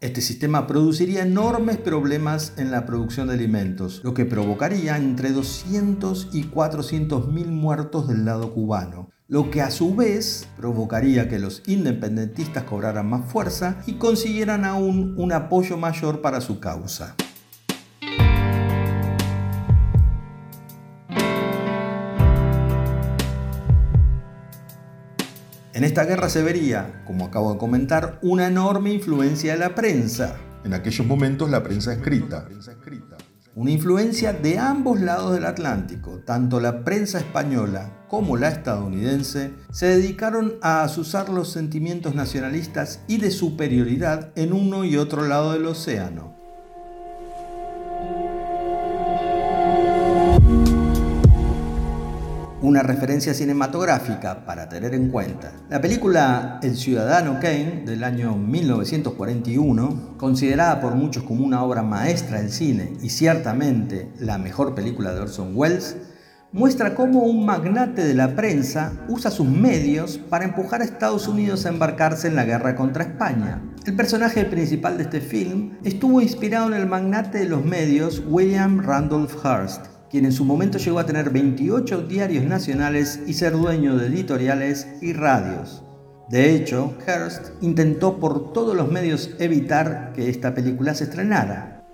Este 0.00 0.20
sistema 0.20 0.66
produciría 0.66 1.22
enormes 1.22 1.78
problemas 1.78 2.52
en 2.58 2.70
la 2.70 2.84
producción 2.84 3.28
de 3.28 3.34
alimentos, 3.34 4.02
lo 4.04 4.12
que 4.12 4.26
provocaría 4.26 4.98
entre 4.98 5.32
200 5.32 6.28
y 6.32 6.44
400 6.44 7.28
mil 7.28 7.48
muertos 7.48 8.06
del 8.06 8.26
lado 8.26 8.52
cubano 8.52 9.10
lo 9.28 9.50
que 9.50 9.60
a 9.60 9.72
su 9.72 9.96
vez 9.96 10.46
provocaría 10.56 11.28
que 11.28 11.40
los 11.40 11.62
independentistas 11.66 12.62
cobraran 12.62 13.08
más 13.08 13.28
fuerza 13.28 13.82
y 13.84 13.94
consiguieran 13.94 14.64
aún 14.64 15.14
un 15.18 15.32
apoyo 15.32 15.76
mayor 15.76 16.20
para 16.20 16.40
su 16.40 16.60
causa. 16.60 17.16
En 25.76 25.84
esta 25.84 26.06
guerra 26.06 26.30
se 26.30 26.42
vería, 26.42 27.02
como 27.04 27.26
acabo 27.26 27.52
de 27.52 27.58
comentar, 27.58 28.18
una 28.22 28.46
enorme 28.46 28.94
influencia 28.94 29.52
de 29.52 29.58
la 29.58 29.74
prensa. 29.74 30.38
En 30.64 30.72
aquellos 30.72 31.06
momentos 31.06 31.50
la 31.50 31.62
prensa 31.62 31.92
escrita 31.92 32.48
una 33.56 33.70
influencia 33.70 34.34
de 34.34 34.58
ambos 34.58 35.00
lados 35.00 35.32
del 35.32 35.46
Atlántico, 35.46 36.20
tanto 36.26 36.60
la 36.60 36.84
prensa 36.84 37.18
española 37.18 38.04
como 38.06 38.36
la 38.36 38.48
estadounidense, 38.48 39.54
se 39.70 39.86
dedicaron 39.86 40.56
a 40.60 40.82
azuzar 40.82 41.30
los 41.30 41.52
sentimientos 41.52 42.14
nacionalistas 42.14 43.00
y 43.08 43.16
de 43.16 43.30
superioridad 43.30 44.30
en 44.36 44.52
uno 44.52 44.84
y 44.84 44.98
otro 44.98 45.26
lado 45.26 45.54
del 45.54 45.64
océano. 45.64 46.35
Una 52.66 52.82
referencia 52.82 53.32
cinematográfica 53.32 54.44
para 54.44 54.68
tener 54.68 54.92
en 54.92 55.08
cuenta. 55.10 55.52
La 55.70 55.80
película 55.80 56.58
El 56.64 56.76
Ciudadano 56.76 57.38
Kane 57.40 57.84
del 57.86 58.02
año 58.02 58.36
1941, 58.36 60.16
considerada 60.18 60.80
por 60.80 60.96
muchos 60.96 61.22
como 61.22 61.44
una 61.44 61.62
obra 61.62 61.82
maestra 61.82 62.40
del 62.40 62.50
cine 62.50 62.94
y 63.00 63.10
ciertamente 63.10 64.10
la 64.18 64.38
mejor 64.38 64.74
película 64.74 65.14
de 65.14 65.20
Orson 65.20 65.52
Welles, 65.54 65.96
muestra 66.50 66.96
cómo 66.96 67.20
un 67.20 67.46
magnate 67.46 68.04
de 68.04 68.14
la 68.14 68.34
prensa 68.34 68.92
usa 69.08 69.30
sus 69.30 69.46
medios 69.46 70.18
para 70.18 70.44
empujar 70.44 70.80
a 70.80 70.84
Estados 70.84 71.28
Unidos 71.28 71.66
a 71.66 71.68
embarcarse 71.68 72.26
en 72.26 72.34
la 72.34 72.44
guerra 72.44 72.74
contra 72.74 73.04
España. 73.04 73.62
El 73.84 73.94
personaje 73.94 74.44
principal 74.44 74.96
de 74.96 75.04
este 75.04 75.20
film 75.20 75.76
estuvo 75.84 76.20
inspirado 76.20 76.66
en 76.66 76.74
el 76.74 76.88
magnate 76.88 77.38
de 77.38 77.48
los 77.48 77.64
medios 77.64 78.20
William 78.26 78.80
Randolph 78.80 79.36
Hearst, 79.44 79.95
quien 80.16 80.24
en 80.24 80.32
su 80.32 80.46
momento 80.46 80.78
llegó 80.78 80.98
a 80.98 81.04
tener 81.04 81.28
28 81.28 82.04
diarios 82.04 82.42
nacionales 82.46 83.20
y 83.26 83.34
ser 83.34 83.52
dueño 83.52 83.98
de 83.98 84.06
editoriales 84.06 84.88
y 85.02 85.12
radios. 85.12 85.84
De 86.30 86.54
hecho, 86.54 86.94
Hearst 87.06 87.48
intentó 87.60 88.18
por 88.18 88.54
todos 88.54 88.74
los 88.74 88.90
medios 88.90 89.32
evitar 89.38 90.14
que 90.14 90.30
esta 90.30 90.54
película 90.54 90.94
se 90.94 91.04
estrenara. 91.04 91.84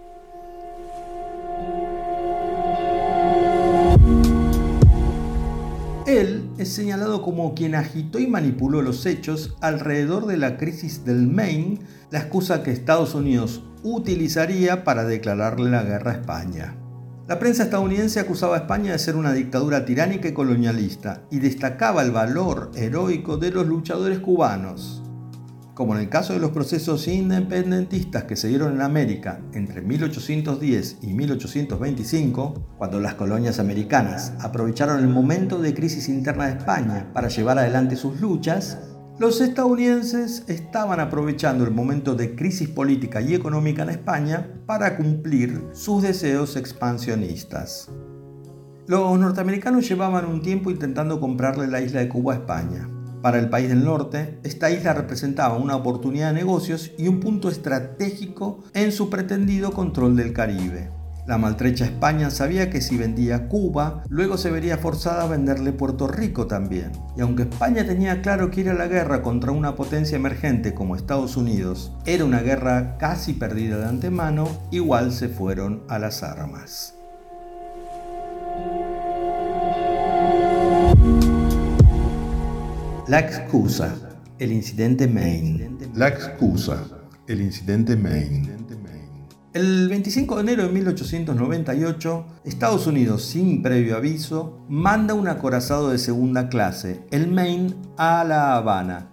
Él 6.06 6.48
es 6.58 6.72
señalado 6.72 7.22
como 7.22 7.56
quien 7.56 7.74
agitó 7.74 8.20
y 8.20 8.28
manipuló 8.28 8.82
los 8.82 9.04
hechos 9.04 9.56
alrededor 9.60 10.26
de 10.26 10.36
la 10.36 10.58
crisis 10.58 11.04
del 11.04 11.26
Maine, 11.26 11.80
la 12.12 12.20
excusa 12.20 12.62
que 12.62 12.70
Estados 12.70 13.16
Unidos 13.16 13.64
utilizaría 13.82 14.84
para 14.84 15.02
declararle 15.02 15.70
la 15.70 15.82
guerra 15.82 16.12
a 16.12 16.14
España. 16.14 16.76
La 17.28 17.38
prensa 17.38 17.62
estadounidense 17.62 18.18
acusaba 18.18 18.56
a 18.56 18.58
España 18.60 18.92
de 18.92 18.98
ser 18.98 19.14
una 19.14 19.32
dictadura 19.32 19.84
tiránica 19.84 20.26
y 20.26 20.32
colonialista 20.32 21.22
y 21.30 21.38
destacaba 21.38 22.02
el 22.02 22.10
valor 22.10 22.72
heroico 22.74 23.36
de 23.36 23.52
los 23.52 23.64
luchadores 23.64 24.18
cubanos. 24.18 25.04
Como 25.74 25.94
en 25.94 26.00
el 26.00 26.08
caso 26.08 26.32
de 26.32 26.40
los 26.40 26.50
procesos 26.50 27.06
independentistas 27.06 28.24
que 28.24 28.34
se 28.34 28.48
dieron 28.48 28.74
en 28.74 28.82
América 28.82 29.40
entre 29.54 29.82
1810 29.82 30.98
y 31.00 31.14
1825, 31.14 32.74
cuando 32.76 32.98
las 32.98 33.14
colonias 33.14 33.60
americanas 33.60 34.32
aprovecharon 34.40 34.98
el 34.98 35.08
momento 35.08 35.58
de 35.58 35.74
crisis 35.74 36.08
interna 36.08 36.46
de 36.46 36.58
España 36.58 37.12
para 37.14 37.28
llevar 37.28 37.56
adelante 37.56 37.94
sus 37.94 38.20
luchas, 38.20 38.78
Los 39.18 39.42
estadounidenses 39.42 40.44
estaban 40.48 40.98
aprovechando 40.98 41.64
el 41.64 41.70
momento 41.70 42.14
de 42.14 42.34
crisis 42.34 42.68
política 42.68 43.20
y 43.20 43.34
económica 43.34 43.82
en 43.82 43.90
España 43.90 44.48
para 44.64 44.96
cumplir 44.96 45.68
sus 45.72 46.02
deseos 46.02 46.56
expansionistas. 46.56 47.90
Los 48.86 49.18
norteamericanos 49.18 49.86
llevaban 49.86 50.24
un 50.24 50.40
tiempo 50.40 50.70
intentando 50.70 51.20
comprarle 51.20 51.66
la 51.66 51.82
isla 51.82 52.00
de 52.00 52.08
Cuba 52.08 52.32
a 52.32 52.36
España. 52.36 52.88
Para 53.20 53.38
el 53.38 53.50
país 53.50 53.68
del 53.68 53.84
norte, 53.84 54.40
esta 54.44 54.70
isla 54.70 54.94
representaba 54.94 55.58
una 55.58 55.76
oportunidad 55.76 56.28
de 56.28 56.40
negocios 56.40 56.90
y 56.96 57.06
un 57.06 57.20
punto 57.20 57.50
estratégico 57.50 58.64
en 58.72 58.92
su 58.92 59.10
pretendido 59.10 59.72
control 59.72 60.16
del 60.16 60.32
Caribe. 60.32 61.01
La 61.24 61.38
maltrecha 61.38 61.84
España 61.84 62.30
sabía 62.30 62.68
que 62.68 62.80
si 62.80 62.96
vendía 62.96 63.46
Cuba, 63.46 64.02
luego 64.08 64.36
se 64.36 64.50
vería 64.50 64.76
forzada 64.76 65.22
a 65.22 65.28
venderle 65.28 65.72
Puerto 65.72 66.08
Rico 66.08 66.48
también. 66.48 66.90
Y 67.16 67.20
aunque 67.20 67.44
España 67.44 67.86
tenía 67.86 68.22
claro 68.22 68.50
que 68.50 68.62
ir 68.62 68.70
a 68.70 68.74
la 68.74 68.88
guerra 68.88 69.22
contra 69.22 69.52
una 69.52 69.76
potencia 69.76 70.16
emergente 70.16 70.74
como 70.74 70.96
Estados 70.96 71.36
Unidos 71.36 71.92
era 72.06 72.24
una 72.24 72.40
guerra 72.40 72.98
casi 72.98 73.34
perdida 73.34 73.78
de 73.78 73.86
antemano, 73.86 74.48
igual 74.72 75.12
se 75.12 75.28
fueron 75.28 75.84
a 75.88 76.00
las 76.00 76.24
armas. 76.24 76.94
La 83.06 83.20
excusa, 83.20 83.94
el 84.40 84.52
incidente 84.52 85.06
Maine. 85.06 85.70
La 85.94 86.08
excusa, 86.08 86.84
el 87.28 87.42
incidente 87.42 87.96
Maine. 87.96 88.61
El 89.54 89.90
25 89.90 90.36
de 90.36 90.40
enero 90.40 90.62
de 90.62 90.70
1898, 90.70 92.26
Estados 92.44 92.86
Unidos, 92.86 93.22
sin 93.26 93.60
previo 93.60 93.98
aviso, 93.98 94.64
manda 94.70 95.12
un 95.12 95.28
acorazado 95.28 95.90
de 95.90 95.98
segunda 95.98 96.48
clase, 96.48 97.04
el 97.10 97.30
Maine, 97.30 97.74
a 97.98 98.24
La 98.24 98.56
Habana. 98.56 99.10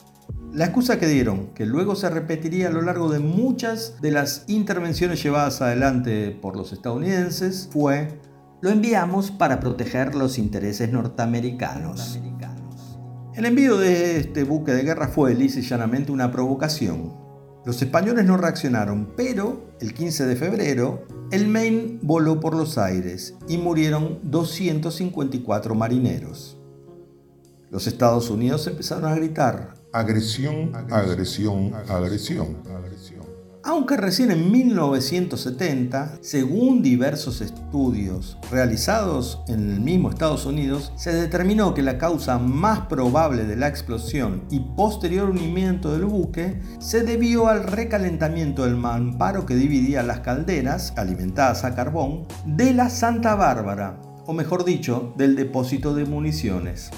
La 0.53 0.63
excusa 0.63 0.97
que 0.97 1.07
dieron, 1.07 1.47
que 1.47 1.65
luego 1.65 1.93
se 1.97 2.09
repetiría 2.09 2.69
a 2.69 2.71
lo 2.71 2.81
largo 2.81 3.11
de 3.11 3.19
muchas 3.19 4.01
de 4.01 4.11
las 4.11 4.45
intervenciones 4.47 5.21
llevadas 5.21 5.61
adelante 5.61 6.31
por 6.41 6.55
los 6.55 6.71
estadounidenses, 6.71 7.67
fue 7.73 8.17
lo 8.61 8.69
enviamos 8.69 9.31
para 9.31 9.59
proteger 9.59 10.15
los 10.15 10.37
intereses 10.37 10.89
norteamericanos. 10.89 12.17
El 13.35 13.45
envío 13.45 13.77
de 13.77 14.17
este 14.19 14.45
buque 14.45 14.71
de 14.71 14.83
guerra 14.83 15.09
fue 15.09 15.35
lisa 15.35 15.59
y 15.59 15.63
llanamente 15.63 16.13
una 16.13 16.31
provocación. 16.31 17.28
Los 17.65 17.81
españoles 17.81 18.25
no 18.25 18.37
reaccionaron, 18.37 19.13
pero 19.17 19.69
el 19.81 19.93
15 19.93 20.25
de 20.25 20.35
febrero 20.35 21.03
el 21.31 21.47
Maine 21.47 21.99
voló 22.01 22.39
por 22.39 22.55
los 22.55 22.77
aires 22.77 23.35
y 23.47 23.57
murieron 23.57 24.19
254 24.23 25.75
marineros. 25.75 26.57
Los 27.69 27.85
Estados 27.85 28.29
Unidos 28.29 28.65
empezaron 28.65 29.05
a 29.05 29.15
gritar. 29.15 29.75
Agresión, 29.91 30.71
agresión, 30.89 31.75
agresión. 31.89 33.18
Aunque 33.61 33.97
recién 33.97 34.31
en 34.31 34.51
1970, 34.53 36.19
según 36.21 36.81
diversos 36.81 37.41
estudios 37.41 38.37
realizados 38.49 39.41
en 39.49 39.71
el 39.71 39.81
mismo 39.81 40.09
Estados 40.09 40.45
Unidos, 40.45 40.93
se 40.95 41.11
determinó 41.11 41.73
que 41.73 41.81
la 41.81 41.97
causa 41.97 42.39
más 42.39 42.81
probable 42.87 43.43
de 43.43 43.57
la 43.57 43.67
explosión 43.67 44.45
y 44.49 44.61
posterior 44.61 45.29
hundimiento 45.29 45.91
del 45.91 46.05
buque 46.05 46.61
se 46.79 47.03
debió 47.03 47.49
al 47.49 47.63
recalentamiento 47.63 48.63
del 48.63 48.77
mamparo 48.77 49.45
que 49.45 49.55
dividía 49.55 50.03
las 50.03 50.21
calderas, 50.21 50.93
alimentadas 50.95 51.65
a 51.65 51.75
carbón, 51.75 52.27
de 52.45 52.73
la 52.73 52.89
Santa 52.89 53.35
Bárbara, 53.35 53.99
o 54.25 54.31
mejor 54.31 54.63
dicho, 54.63 55.13
del 55.17 55.35
depósito 55.35 55.93
de 55.93 56.05
municiones. 56.05 56.91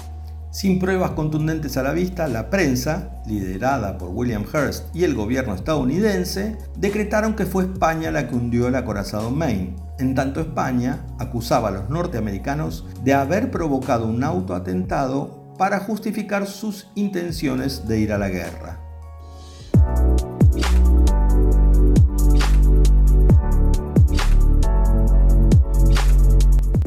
Sin 0.52 0.78
pruebas 0.78 1.12
contundentes 1.12 1.78
a 1.78 1.82
la 1.82 1.92
vista, 1.92 2.28
la 2.28 2.50
prensa, 2.50 3.22
liderada 3.24 3.96
por 3.96 4.10
William 4.10 4.44
Hearst 4.44 4.94
y 4.94 5.04
el 5.04 5.14
gobierno 5.14 5.54
estadounidense, 5.54 6.58
decretaron 6.76 7.34
que 7.34 7.46
fue 7.46 7.64
España 7.64 8.10
la 8.10 8.28
que 8.28 8.34
hundió 8.34 8.68
el 8.68 8.74
acorazado 8.74 9.30
Maine. 9.30 9.76
En 9.98 10.14
tanto 10.14 10.42
España 10.42 11.06
acusaba 11.18 11.68
a 11.68 11.72
los 11.72 11.88
norteamericanos 11.88 12.84
de 13.02 13.14
haber 13.14 13.50
provocado 13.50 14.06
un 14.06 14.22
autoatentado 14.22 15.54
para 15.56 15.80
justificar 15.80 16.46
sus 16.46 16.90
intenciones 16.96 17.88
de 17.88 18.00
ir 18.00 18.12
a 18.12 18.18
la 18.18 18.28
guerra. 18.28 18.81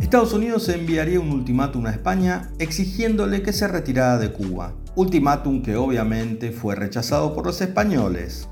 Estados 0.05 0.33
Unidos 0.33 0.69
enviaría 0.69 1.19
un 1.19 1.31
ultimátum 1.31 1.87
a 1.87 1.89
España 1.89 2.51
exigiéndole 2.59 3.41
que 3.41 3.51
se 3.51 3.67
retirara 3.67 4.19
de 4.19 4.31
Cuba, 4.31 4.75
ultimátum 4.95 5.63
que 5.63 5.77
obviamente 5.77 6.51
fue 6.51 6.75
rechazado 6.75 7.33
por 7.33 7.47
los 7.47 7.59
españoles. 7.59 8.47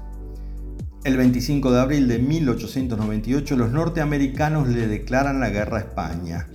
El 1.03 1.15
25 1.15 1.71
de 1.71 1.79
abril 1.79 2.07
de 2.07 2.17
1898 2.17 3.55
los 3.55 3.69
norteamericanos 3.69 4.67
le 4.67 4.87
declaran 4.87 5.39
la 5.39 5.51
guerra 5.51 5.77
a 5.77 5.81
España. 5.81 6.47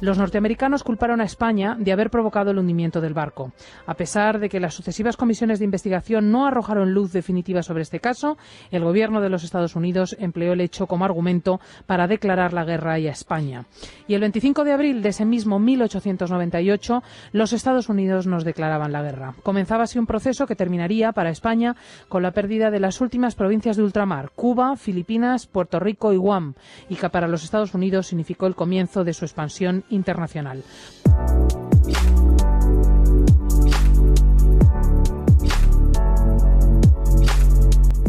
Los 0.00 0.16
norteamericanos 0.16 0.82
culparon 0.82 1.20
a 1.20 1.24
España 1.24 1.76
de 1.78 1.92
haber 1.92 2.10
provocado 2.10 2.50
el 2.50 2.58
hundimiento 2.58 3.00
del 3.00 3.12
barco. 3.12 3.52
A 3.86 3.94
pesar 3.94 4.38
de 4.38 4.48
que 4.48 4.60
las 4.60 4.74
sucesivas 4.74 5.16
comisiones 5.16 5.58
de 5.58 5.66
investigación 5.66 6.30
no 6.32 6.46
arrojaron 6.46 6.94
luz 6.94 7.12
definitiva 7.12 7.62
sobre 7.62 7.82
este 7.82 8.00
caso, 8.00 8.38
el 8.70 8.82
gobierno 8.82 9.20
de 9.20 9.28
los 9.28 9.44
Estados 9.44 9.76
Unidos 9.76 10.16
empleó 10.18 10.54
el 10.54 10.62
hecho 10.62 10.86
como 10.86 11.04
argumento 11.04 11.60
para 11.86 12.06
declarar 12.06 12.54
la 12.54 12.64
guerra 12.64 12.94
a 12.94 12.98
España. 12.98 13.66
Y 14.08 14.14
el 14.14 14.20
25 14.20 14.64
de 14.64 14.72
abril 14.72 15.02
de 15.02 15.10
ese 15.10 15.24
mismo 15.24 15.58
1898, 15.58 17.02
los 17.32 17.52
Estados 17.52 17.88
Unidos 17.88 18.26
nos 18.26 18.44
declaraban 18.44 18.92
la 18.92 19.02
guerra. 19.02 19.34
Comenzaba 19.42 19.84
así 19.84 19.98
un 19.98 20.06
proceso 20.06 20.46
que 20.46 20.56
terminaría 20.56 21.12
para 21.12 21.30
España 21.30 21.76
con 22.08 22.22
la 22.22 22.32
pérdida 22.32 22.70
de 22.70 22.80
las 22.80 23.00
últimas 23.00 23.34
provincias 23.34 23.76
de 23.76 23.82
ultramar, 23.82 24.30
Cuba, 24.34 24.76
Filipinas, 24.76 25.46
Puerto 25.46 25.78
Rico 25.78 26.12
y 26.12 26.16
Guam, 26.16 26.54
y 26.88 26.96
que 26.96 27.10
para 27.10 27.28
los 27.28 27.44
Estados 27.44 27.74
Unidos 27.74 28.06
significó 28.06 28.46
el 28.46 28.54
comienzo 28.54 29.04
de 29.04 29.12
su 29.12 29.24
expansión 29.24 29.84
internacional. 29.90 30.62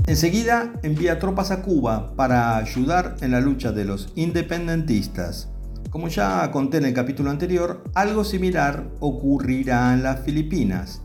Enseguida 0.08 0.74
envía 0.84 1.20
tropas 1.20 1.52
a 1.52 1.62
Cuba 1.62 2.14
para 2.16 2.58
ayudar 2.58 3.16
en 3.22 3.32
la 3.32 3.40
lucha 3.40 3.72
de 3.72 3.86
los 3.86 4.12
independentistas. 4.16 5.50
Como 5.90 6.10
ya 6.10 6.52
conté 6.52 6.78
en 6.78 6.86
el 6.86 6.94
capítulo 6.94 7.30
anterior, 7.30 7.84
algo 7.94 8.24
similar 8.24 8.90
ocurrirá 9.00 9.94
en 9.94 10.04
las 10.04 10.22
Filipinas. 10.22 11.02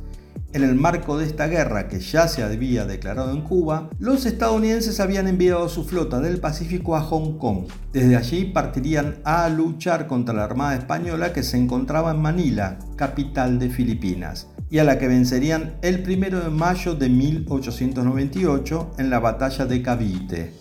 En 0.57 0.65
el 0.65 0.75
marco 0.75 1.19
de 1.19 1.27
esta 1.27 1.49
guerra 1.49 1.87
que 1.87 2.01
ya 2.01 2.29
se 2.29 2.43
había 2.43 2.87
declarado 2.87 3.31
en 3.31 3.43
Cuba, 3.43 3.91
los 3.99 4.25
estadounidenses 4.25 5.01
habían 5.01 5.29
enviado 5.29 5.69
su 5.69 5.85
flota 5.85 6.19
del 6.19 6.41
Pacífico 6.41 6.97
a 6.97 7.03
Hong 7.03 7.37
Kong. 7.37 7.67
Desde 7.93 8.17
allí 8.17 8.47
partirían 8.47 9.17
a 9.23 9.51
luchar 9.51 10.07
contra 10.07 10.35
la 10.35 10.45
Armada 10.45 10.75
Española 10.75 11.35
que 11.35 11.43
se 11.43 11.59
encontraba 11.59 12.13
en 12.13 12.23
Manila, 12.23 12.79
capital 12.97 13.59
de 13.59 13.69
Filipinas, 13.69 14.49
y 14.71 14.79
a 14.79 14.85
la 14.85 14.99
que 14.99 15.09
vencerían 15.09 15.75
el 15.83 16.03
1 16.03 16.41
de 16.45 16.49
mayo 16.49 16.95
de 16.95 17.11
1898 17.11 18.93
en 18.97 19.11
la 19.11 19.19
batalla 19.19 19.67
de 19.67 19.83
Cavite. 19.83 20.55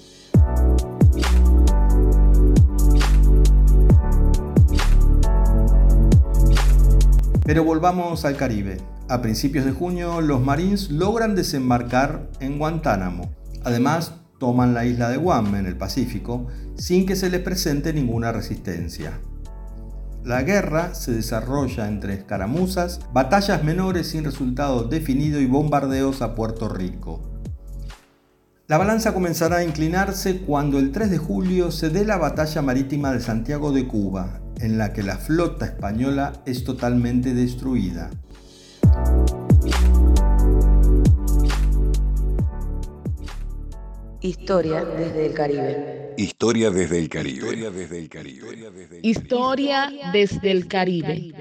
Pero 7.45 7.63
volvamos 7.63 8.25
al 8.25 8.35
Caribe. 8.35 8.94
A 9.07 9.21
principios 9.21 9.65
de 9.65 9.71
junio, 9.71 10.19
los 10.19 10.41
Marines 10.41 10.89
logran 10.89 11.35
desembarcar 11.35 12.27
en 12.39 12.57
Guantánamo. 12.57 13.35
Además, 13.63 14.13
toman 14.39 14.73
la 14.73 14.85
isla 14.85 15.09
de 15.09 15.17
Guam 15.17 15.53
en 15.53 15.67
el 15.67 15.77
Pacífico 15.77 16.47
sin 16.75 17.05
que 17.05 17.15
se 17.15 17.29
les 17.29 17.41
presente 17.41 17.93
ninguna 17.93 18.31
resistencia. 18.31 19.19
La 20.23 20.41
guerra 20.41 20.95
se 20.95 21.11
desarrolla 21.11 21.87
entre 21.87 22.15
escaramuzas, 22.15 22.99
batallas 23.13 23.63
menores 23.63 24.07
sin 24.07 24.23
resultado 24.23 24.85
definido 24.85 25.39
y 25.39 25.45
bombardeos 25.45 26.23
a 26.23 26.33
Puerto 26.33 26.67
Rico. 26.67 27.21
La 28.67 28.79
balanza 28.79 29.13
comenzará 29.13 29.57
a 29.57 29.63
inclinarse 29.63 30.39
cuando 30.39 30.79
el 30.79 30.91
3 30.91 31.11
de 31.11 31.19
julio 31.19 31.69
se 31.69 31.91
dé 31.91 32.05
la 32.05 32.17
batalla 32.17 32.63
marítima 32.63 33.11
de 33.11 33.19
Santiago 33.19 33.71
de 33.71 33.87
Cuba, 33.87 34.41
en 34.59 34.79
la 34.79 34.93
que 34.93 35.03
la 35.03 35.17
flota 35.17 35.65
española 35.65 36.33
es 36.47 36.63
totalmente 36.63 37.35
destruida. 37.35 38.09
Historia 44.25 44.83
desde 44.83 45.27
el 45.27 45.33
Caribe. 45.35 46.15
Historia 46.17 46.71
desde 46.71 46.97
el 46.97 47.09
Caribe. 47.09 47.37
Historia 47.37 47.69
desde 47.69 47.99
el 47.99 48.09
Caribe. 48.09 48.99
Historia 49.03 49.91
desde 50.11 50.51
el 50.51 50.67
Caribe. 50.67 51.33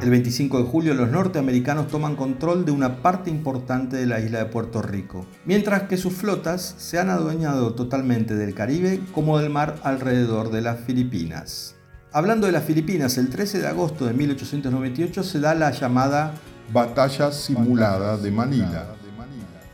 El 0.00 0.10
25 0.10 0.58
de 0.58 0.64
julio 0.64 0.94
los 0.94 1.10
norteamericanos 1.10 1.88
toman 1.88 2.16
control 2.16 2.64
de 2.64 2.72
una 2.72 3.02
parte 3.02 3.28
importante 3.28 3.96
de 3.96 4.06
la 4.06 4.20
isla 4.20 4.38
de 4.38 4.46
Puerto 4.46 4.80
Rico, 4.80 5.26
mientras 5.44 5.82
que 5.82 5.98
sus 5.98 6.14
flotas 6.14 6.76
se 6.78 6.98
han 6.98 7.10
adueñado 7.10 7.74
totalmente 7.74 8.34
del 8.34 8.54
Caribe 8.54 9.00
como 9.12 9.38
del 9.38 9.50
mar 9.50 9.78
alrededor 9.82 10.50
de 10.50 10.62
las 10.62 10.80
Filipinas. 10.80 11.75
Hablando 12.16 12.46
de 12.46 12.52
las 12.54 12.64
Filipinas, 12.64 13.18
el 13.18 13.28
13 13.28 13.58
de 13.58 13.66
agosto 13.66 14.06
de 14.06 14.14
1898 14.14 15.22
se 15.22 15.38
da 15.38 15.54
la 15.54 15.70
llamada 15.70 16.32
Batalla 16.72 17.30
Simulada 17.30 18.16
de 18.16 18.30
Manila. 18.30 18.86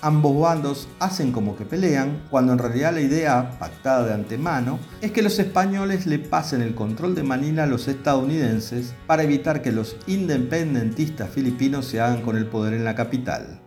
Ambos 0.01 0.41
bandos 0.41 0.89
hacen 0.99 1.31
como 1.31 1.55
que 1.55 1.65
pelean, 1.65 2.25
cuando 2.31 2.53
en 2.53 2.59
realidad 2.59 2.95
la 2.95 3.01
idea, 3.01 3.49
pactada 3.61 4.07
de 4.07 4.15
antemano, 4.15 4.81
es 5.01 5.13
que 5.13 5.23
los 5.23 5.39
españoles 5.39 6.07
le 6.07 6.19
pasen 6.19 6.63
el 6.63 6.75
control 6.75 7.15
de 7.15 7.23
Manila 7.23 7.63
a 7.63 7.69
los 7.69 7.87
estadounidenses 7.87 8.93
para 9.07 9.23
evitar 9.23 9.63
que 9.63 9.71
los 9.71 9.95
independentistas 10.09 11.31
filipinos 11.31 11.87
se 11.87 12.01
hagan 12.01 12.23
con 12.23 12.37
el 12.37 12.47
poder 12.47 12.75
en 12.75 12.85
la 12.85 12.97
capital. 12.97 13.62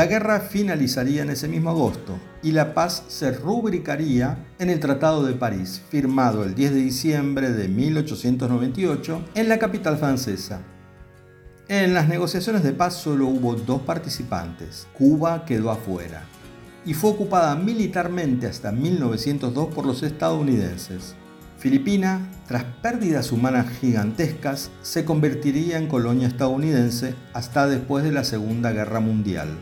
La 0.00 0.06
guerra 0.06 0.40
finalizaría 0.40 1.20
en 1.20 1.28
ese 1.28 1.46
mismo 1.46 1.68
agosto 1.68 2.18
y 2.42 2.52
la 2.52 2.72
paz 2.72 3.04
se 3.08 3.32
rubricaría 3.32 4.46
en 4.58 4.70
el 4.70 4.80
Tratado 4.80 5.26
de 5.26 5.34
París, 5.34 5.82
firmado 5.90 6.42
el 6.42 6.54
10 6.54 6.72
de 6.72 6.80
diciembre 6.80 7.50
de 7.52 7.68
1898 7.68 9.22
en 9.34 9.50
la 9.50 9.58
capital 9.58 9.98
francesa. 9.98 10.62
En 11.68 11.92
las 11.92 12.08
negociaciones 12.08 12.62
de 12.62 12.72
paz 12.72 12.94
solo 12.94 13.26
hubo 13.26 13.54
dos 13.56 13.82
participantes, 13.82 14.88
Cuba 14.94 15.44
quedó 15.44 15.70
afuera, 15.70 16.22
y 16.86 16.94
fue 16.94 17.10
ocupada 17.10 17.54
militarmente 17.54 18.46
hasta 18.46 18.72
1902 18.72 19.74
por 19.74 19.84
los 19.84 20.02
estadounidenses. 20.02 21.14
Filipina, 21.58 22.26
tras 22.48 22.64
pérdidas 22.64 23.32
humanas 23.32 23.68
gigantescas, 23.68 24.70
se 24.80 25.04
convertiría 25.04 25.76
en 25.76 25.88
colonia 25.88 26.28
estadounidense 26.28 27.14
hasta 27.34 27.66
después 27.66 28.02
de 28.02 28.12
la 28.12 28.24
Segunda 28.24 28.72
Guerra 28.72 29.00
Mundial. 29.00 29.58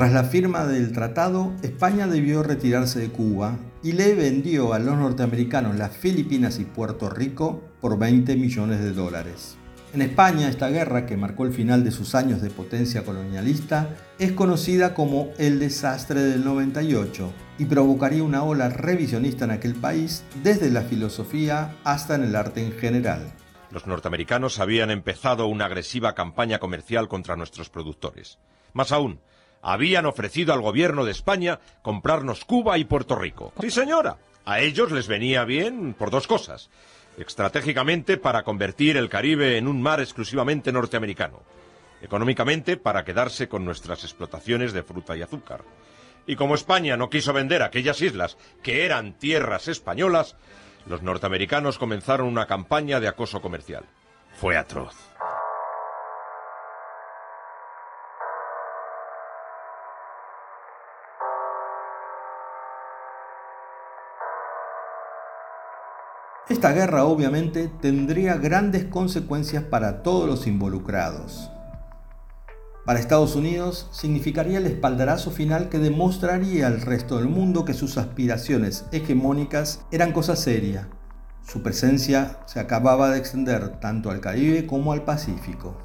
Tras 0.00 0.14
la 0.14 0.24
firma 0.24 0.64
del 0.64 0.92
tratado, 0.92 1.52
España 1.62 2.06
debió 2.06 2.42
retirarse 2.42 3.00
de 3.00 3.10
Cuba 3.10 3.58
y 3.82 3.92
le 3.92 4.14
vendió 4.14 4.72
a 4.72 4.78
los 4.78 4.96
norteamericanos 4.96 5.76
las 5.76 5.94
Filipinas 5.94 6.58
y 6.58 6.64
Puerto 6.64 7.10
Rico 7.10 7.62
por 7.82 7.98
20 7.98 8.34
millones 8.36 8.80
de 8.80 8.94
dólares. 8.94 9.58
En 9.92 10.00
España, 10.00 10.48
esta 10.48 10.70
guerra, 10.70 11.04
que 11.04 11.18
marcó 11.18 11.44
el 11.44 11.52
final 11.52 11.84
de 11.84 11.90
sus 11.90 12.14
años 12.14 12.40
de 12.40 12.48
potencia 12.48 13.04
colonialista, 13.04 13.94
es 14.18 14.32
conocida 14.32 14.94
como 14.94 15.32
el 15.36 15.58
desastre 15.58 16.22
del 16.22 16.46
98 16.46 17.30
y 17.58 17.66
provocaría 17.66 18.24
una 18.24 18.42
ola 18.42 18.70
revisionista 18.70 19.44
en 19.44 19.50
aquel 19.50 19.74
país, 19.74 20.24
desde 20.42 20.70
la 20.70 20.80
filosofía 20.80 21.76
hasta 21.84 22.14
en 22.14 22.24
el 22.24 22.36
arte 22.36 22.64
en 22.64 22.72
general. 22.72 23.34
Los 23.70 23.86
norteamericanos 23.86 24.60
habían 24.60 24.90
empezado 24.90 25.46
una 25.46 25.66
agresiva 25.66 26.14
campaña 26.14 26.58
comercial 26.58 27.06
contra 27.06 27.36
nuestros 27.36 27.68
productores. 27.68 28.38
Más 28.72 28.92
aún, 28.92 29.20
habían 29.62 30.06
ofrecido 30.06 30.52
al 30.52 30.60
gobierno 30.60 31.04
de 31.04 31.12
España 31.12 31.60
comprarnos 31.82 32.44
Cuba 32.44 32.78
y 32.78 32.84
Puerto 32.84 33.14
Rico. 33.14 33.52
Sí, 33.60 33.70
señora. 33.70 34.18
A 34.44 34.60
ellos 34.60 34.90
les 34.90 35.06
venía 35.06 35.44
bien 35.44 35.94
por 35.94 36.10
dos 36.10 36.26
cosas 36.26 36.70
estratégicamente 37.16 38.16
para 38.16 38.42
convertir 38.42 38.96
el 38.96 39.08
Caribe 39.08 39.58
en 39.58 39.68
un 39.68 39.82
mar 39.82 40.00
exclusivamente 40.00 40.72
norteamericano, 40.72 41.42
económicamente 42.02 42.76
para 42.76 43.04
quedarse 43.04 43.48
con 43.48 43.64
nuestras 43.64 44.04
explotaciones 44.04 44.72
de 44.72 44.82
fruta 44.82 45.16
y 45.16 45.22
azúcar. 45.22 45.62
Y 46.26 46.36
como 46.36 46.54
España 46.54 46.96
no 46.96 47.10
quiso 47.10 47.32
vender 47.32 47.62
aquellas 47.62 48.00
islas 48.00 48.36
que 48.62 48.84
eran 48.84 49.14
tierras 49.14 49.68
españolas, 49.68 50.36
los 50.86 51.02
norteamericanos 51.02 51.78
comenzaron 51.78 52.26
una 52.26 52.46
campaña 52.46 53.00
de 53.00 53.08
acoso 53.08 53.42
comercial. 53.42 53.84
Fue 54.32 54.56
atroz. 54.56 55.09
Esta 66.50 66.72
guerra 66.72 67.04
obviamente 67.04 67.70
tendría 67.80 68.34
grandes 68.34 68.84
consecuencias 68.84 69.62
para 69.62 70.02
todos 70.02 70.28
los 70.28 70.48
involucrados. 70.48 71.48
Para 72.84 72.98
Estados 72.98 73.36
Unidos 73.36 73.88
significaría 73.92 74.58
el 74.58 74.66
espaldarazo 74.66 75.30
final 75.30 75.68
que 75.68 75.78
demostraría 75.78 76.66
al 76.66 76.80
resto 76.80 77.18
del 77.18 77.28
mundo 77.28 77.64
que 77.64 77.72
sus 77.72 77.98
aspiraciones 77.98 78.84
hegemónicas 78.90 79.86
eran 79.92 80.10
cosa 80.12 80.34
seria. 80.34 80.88
Su 81.46 81.62
presencia 81.62 82.40
se 82.46 82.58
acababa 82.58 83.10
de 83.10 83.18
extender 83.18 83.78
tanto 83.78 84.10
al 84.10 84.20
Caribe 84.20 84.66
como 84.66 84.92
al 84.92 85.04
Pacífico. 85.04 85.78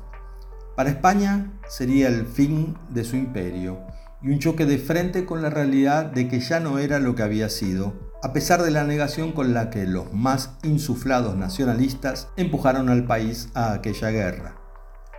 Para 0.76 0.90
España 0.90 1.54
sería 1.70 2.08
el 2.08 2.26
fin 2.26 2.76
de 2.90 3.04
su 3.04 3.16
imperio 3.18 3.82
y 4.24 4.32
un 4.32 4.40
choque 4.40 4.66
de 4.66 4.80
frente 4.80 5.28
con 5.28 5.44
la 5.44 5.52
realidad 5.52 6.06
de 6.06 6.28
que 6.28 6.40
ya 6.40 6.60
no 6.60 6.80
era 6.80 6.98
lo 6.98 7.14
que 7.14 7.22
había 7.22 7.50
sido, 7.50 8.05
a 8.26 8.34
pesar 8.34 8.64
de 8.64 8.72
la 8.72 8.86
negación 8.86 9.34
con 9.34 9.54
la 9.54 9.70
que 9.70 9.86
los 9.86 10.12
más 10.12 10.58
insuflados 10.64 11.38
nacionalistas 11.38 12.30
empujaron 12.38 12.90
al 12.90 13.06
país 13.06 13.50
a 13.54 13.74
aquella 13.74 14.10
guerra. 14.10 14.56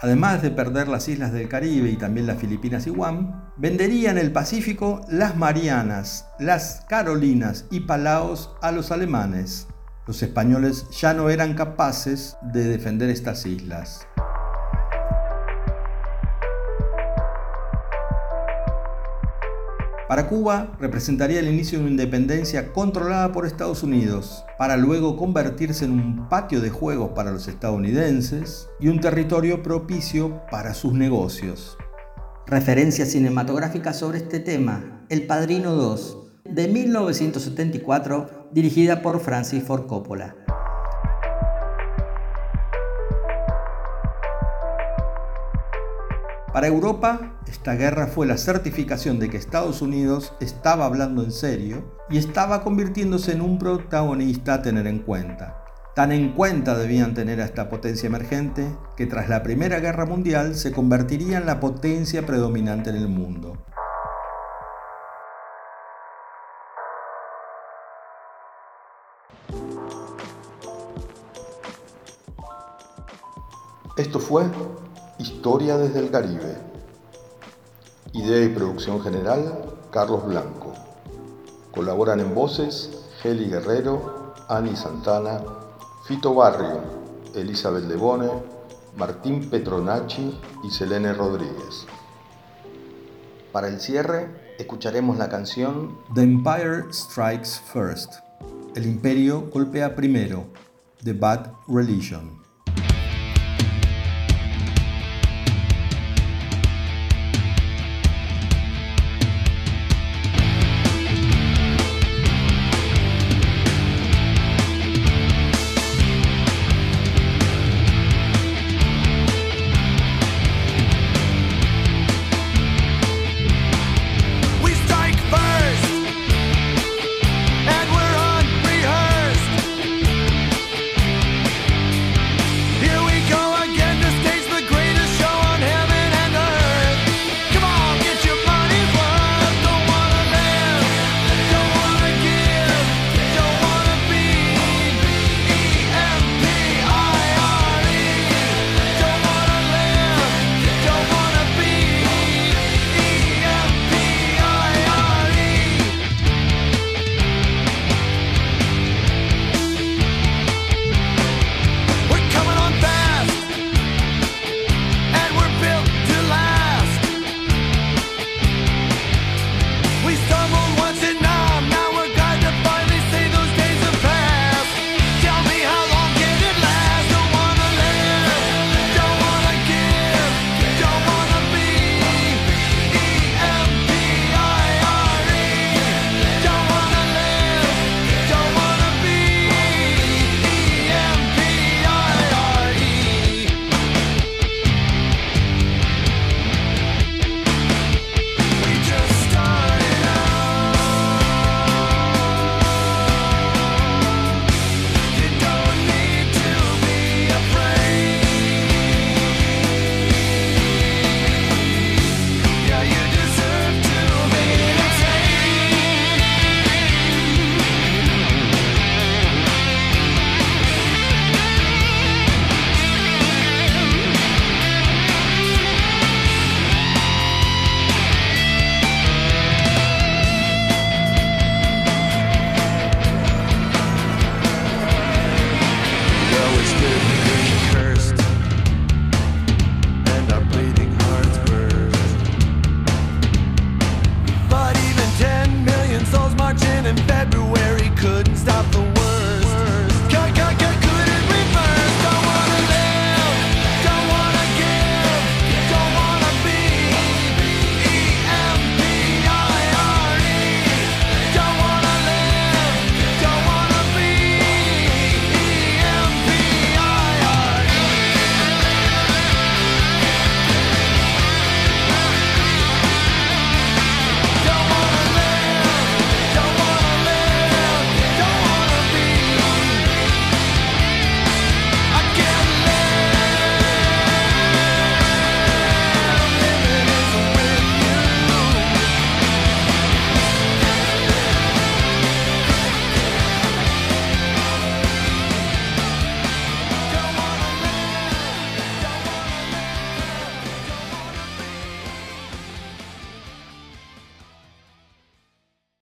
Además 0.02 0.42
de 0.42 0.50
perder 0.50 0.88
las 0.88 1.08
islas 1.08 1.32
del 1.32 1.48
Caribe 1.48 1.88
y 1.88 1.96
también 1.96 2.26
las 2.26 2.38
Filipinas 2.38 2.84
y 2.88 2.90
Guam, 2.90 3.52
venderían 3.58 4.18
el 4.18 4.32
Pacífico 4.32 5.02
las 5.08 5.36
Marianas, 5.36 6.26
las 6.40 6.84
Carolinas 6.88 7.66
y 7.70 7.78
Palaos 7.78 8.50
a 8.60 8.72
los 8.72 8.90
alemanes. 8.90 9.68
Los 10.08 10.24
españoles 10.24 10.86
ya 10.90 11.14
no 11.14 11.30
eran 11.30 11.54
capaces 11.54 12.36
de 12.42 12.64
defender 12.64 13.08
estas 13.08 13.46
islas. 13.46 14.04
Para 20.08 20.28
Cuba 20.28 20.76
representaría 20.78 21.40
el 21.40 21.48
inicio 21.48 21.78
de 21.78 21.84
una 21.84 21.90
independencia 21.90 22.72
controlada 22.72 23.32
por 23.32 23.44
Estados 23.44 23.82
Unidos, 23.82 24.44
para 24.56 24.76
luego 24.76 25.16
convertirse 25.16 25.84
en 25.84 25.92
un 25.92 26.28
patio 26.28 26.60
de 26.60 26.70
juegos 26.70 27.10
para 27.10 27.32
los 27.32 27.48
estadounidenses 27.48 28.68
y 28.78 28.86
un 28.86 29.00
territorio 29.00 29.64
propicio 29.64 30.42
para 30.48 30.74
sus 30.74 30.92
negocios. 30.92 31.76
Referencia 32.46 33.04
cinematográfica 33.04 33.92
sobre 33.92 34.18
este 34.18 34.38
tema, 34.38 35.04
El 35.08 35.26
Padrino 35.26 35.72
2, 35.72 36.18
de 36.44 36.68
1974, 36.68 38.48
dirigida 38.52 39.02
por 39.02 39.18
Francis 39.18 39.64
Ford 39.64 39.86
Coppola. 39.86 40.36
Para 46.56 46.68
Europa, 46.68 47.34
esta 47.46 47.74
guerra 47.74 48.06
fue 48.06 48.26
la 48.26 48.38
certificación 48.38 49.18
de 49.18 49.28
que 49.28 49.36
Estados 49.36 49.82
Unidos 49.82 50.32
estaba 50.40 50.86
hablando 50.86 51.22
en 51.22 51.30
serio 51.30 51.84
y 52.08 52.16
estaba 52.16 52.64
convirtiéndose 52.64 53.32
en 53.32 53.42
un 53.42 53.58
protagonista 53.58 54.54
a 54.54 54.62
tener 54.62 54.86
en 54.86 55.00
cuenta. 55.00 55.62
Tan 55.94 56.12
en 56.12 56.32
cuenta 56.32 56.74
debían 56.74 57.12
tener 57.12 57.42
a 57.42 57.44
esta 57.44 57.68
potencia 57.68 58.06
emergente 58.06 58.74
que 58.96 59.04
tras 59.04 59.28
la 59.28 59.42
Primera 59.42 59.80
Guerra 59.80 60.06
Mundial 60.06 60.54
se 60.54 60.72
convertiría 60.72 61.36
en 61.36 61.44
la 61.44 61.60
potencia 61.60 62.24
predominante 62.24 62.88
en 62.88 62.96
el 62.96 63.08
mundo. 63.08 63.58
Esto 73.98 74.20
fue 74.20 74.44
Historia 75.18 75.78
desde 75.78 76.00
el 76.00 76.10
Caribe. 76.10 76.58
Idea 78.12 78.44
y 78.44 78.50
producción 78.50 79.00
general, 79.00 79.64
Carlos 79.90 80.26
Blanco. 80.26 80.74
Colaboran 81.70 82.20
en 82.20 82.34
voces 82.34 82.90
Heli 83.24 83.48
Guerrero, 83.48 84.34
Ani 84.48 84.76
Santana, 84.76 85.40
Fito 86.06 86.34
Barrio, 86.34 86.82
Elizabeth 87.34 87.84
Lebone, 87.84 88.28
Martín 88.98 89.48
Petronacci 89.48 90.38
y 90.62 90.70
Selene 90.70 91.14
Rodríguez. 91.14 91.86
Para 93.52 93.68
el 93.68 93.80
cierre, 93.80 94.54
escucharemos 94.58 95.16
la 95.16 95.30
canción 95.30 95.98
The 96.14 96.24
Empire 96.24 96.92
Strikes 96.92 97.62
First. 97.72 98.16
El 98.74 98.84
imperio 98.84 99.48
golpea 99.50 99.96
primero, 99.96 100.44
The 101.02 101.14
Bad 101.14 101.52
Religion. 101.68 102.45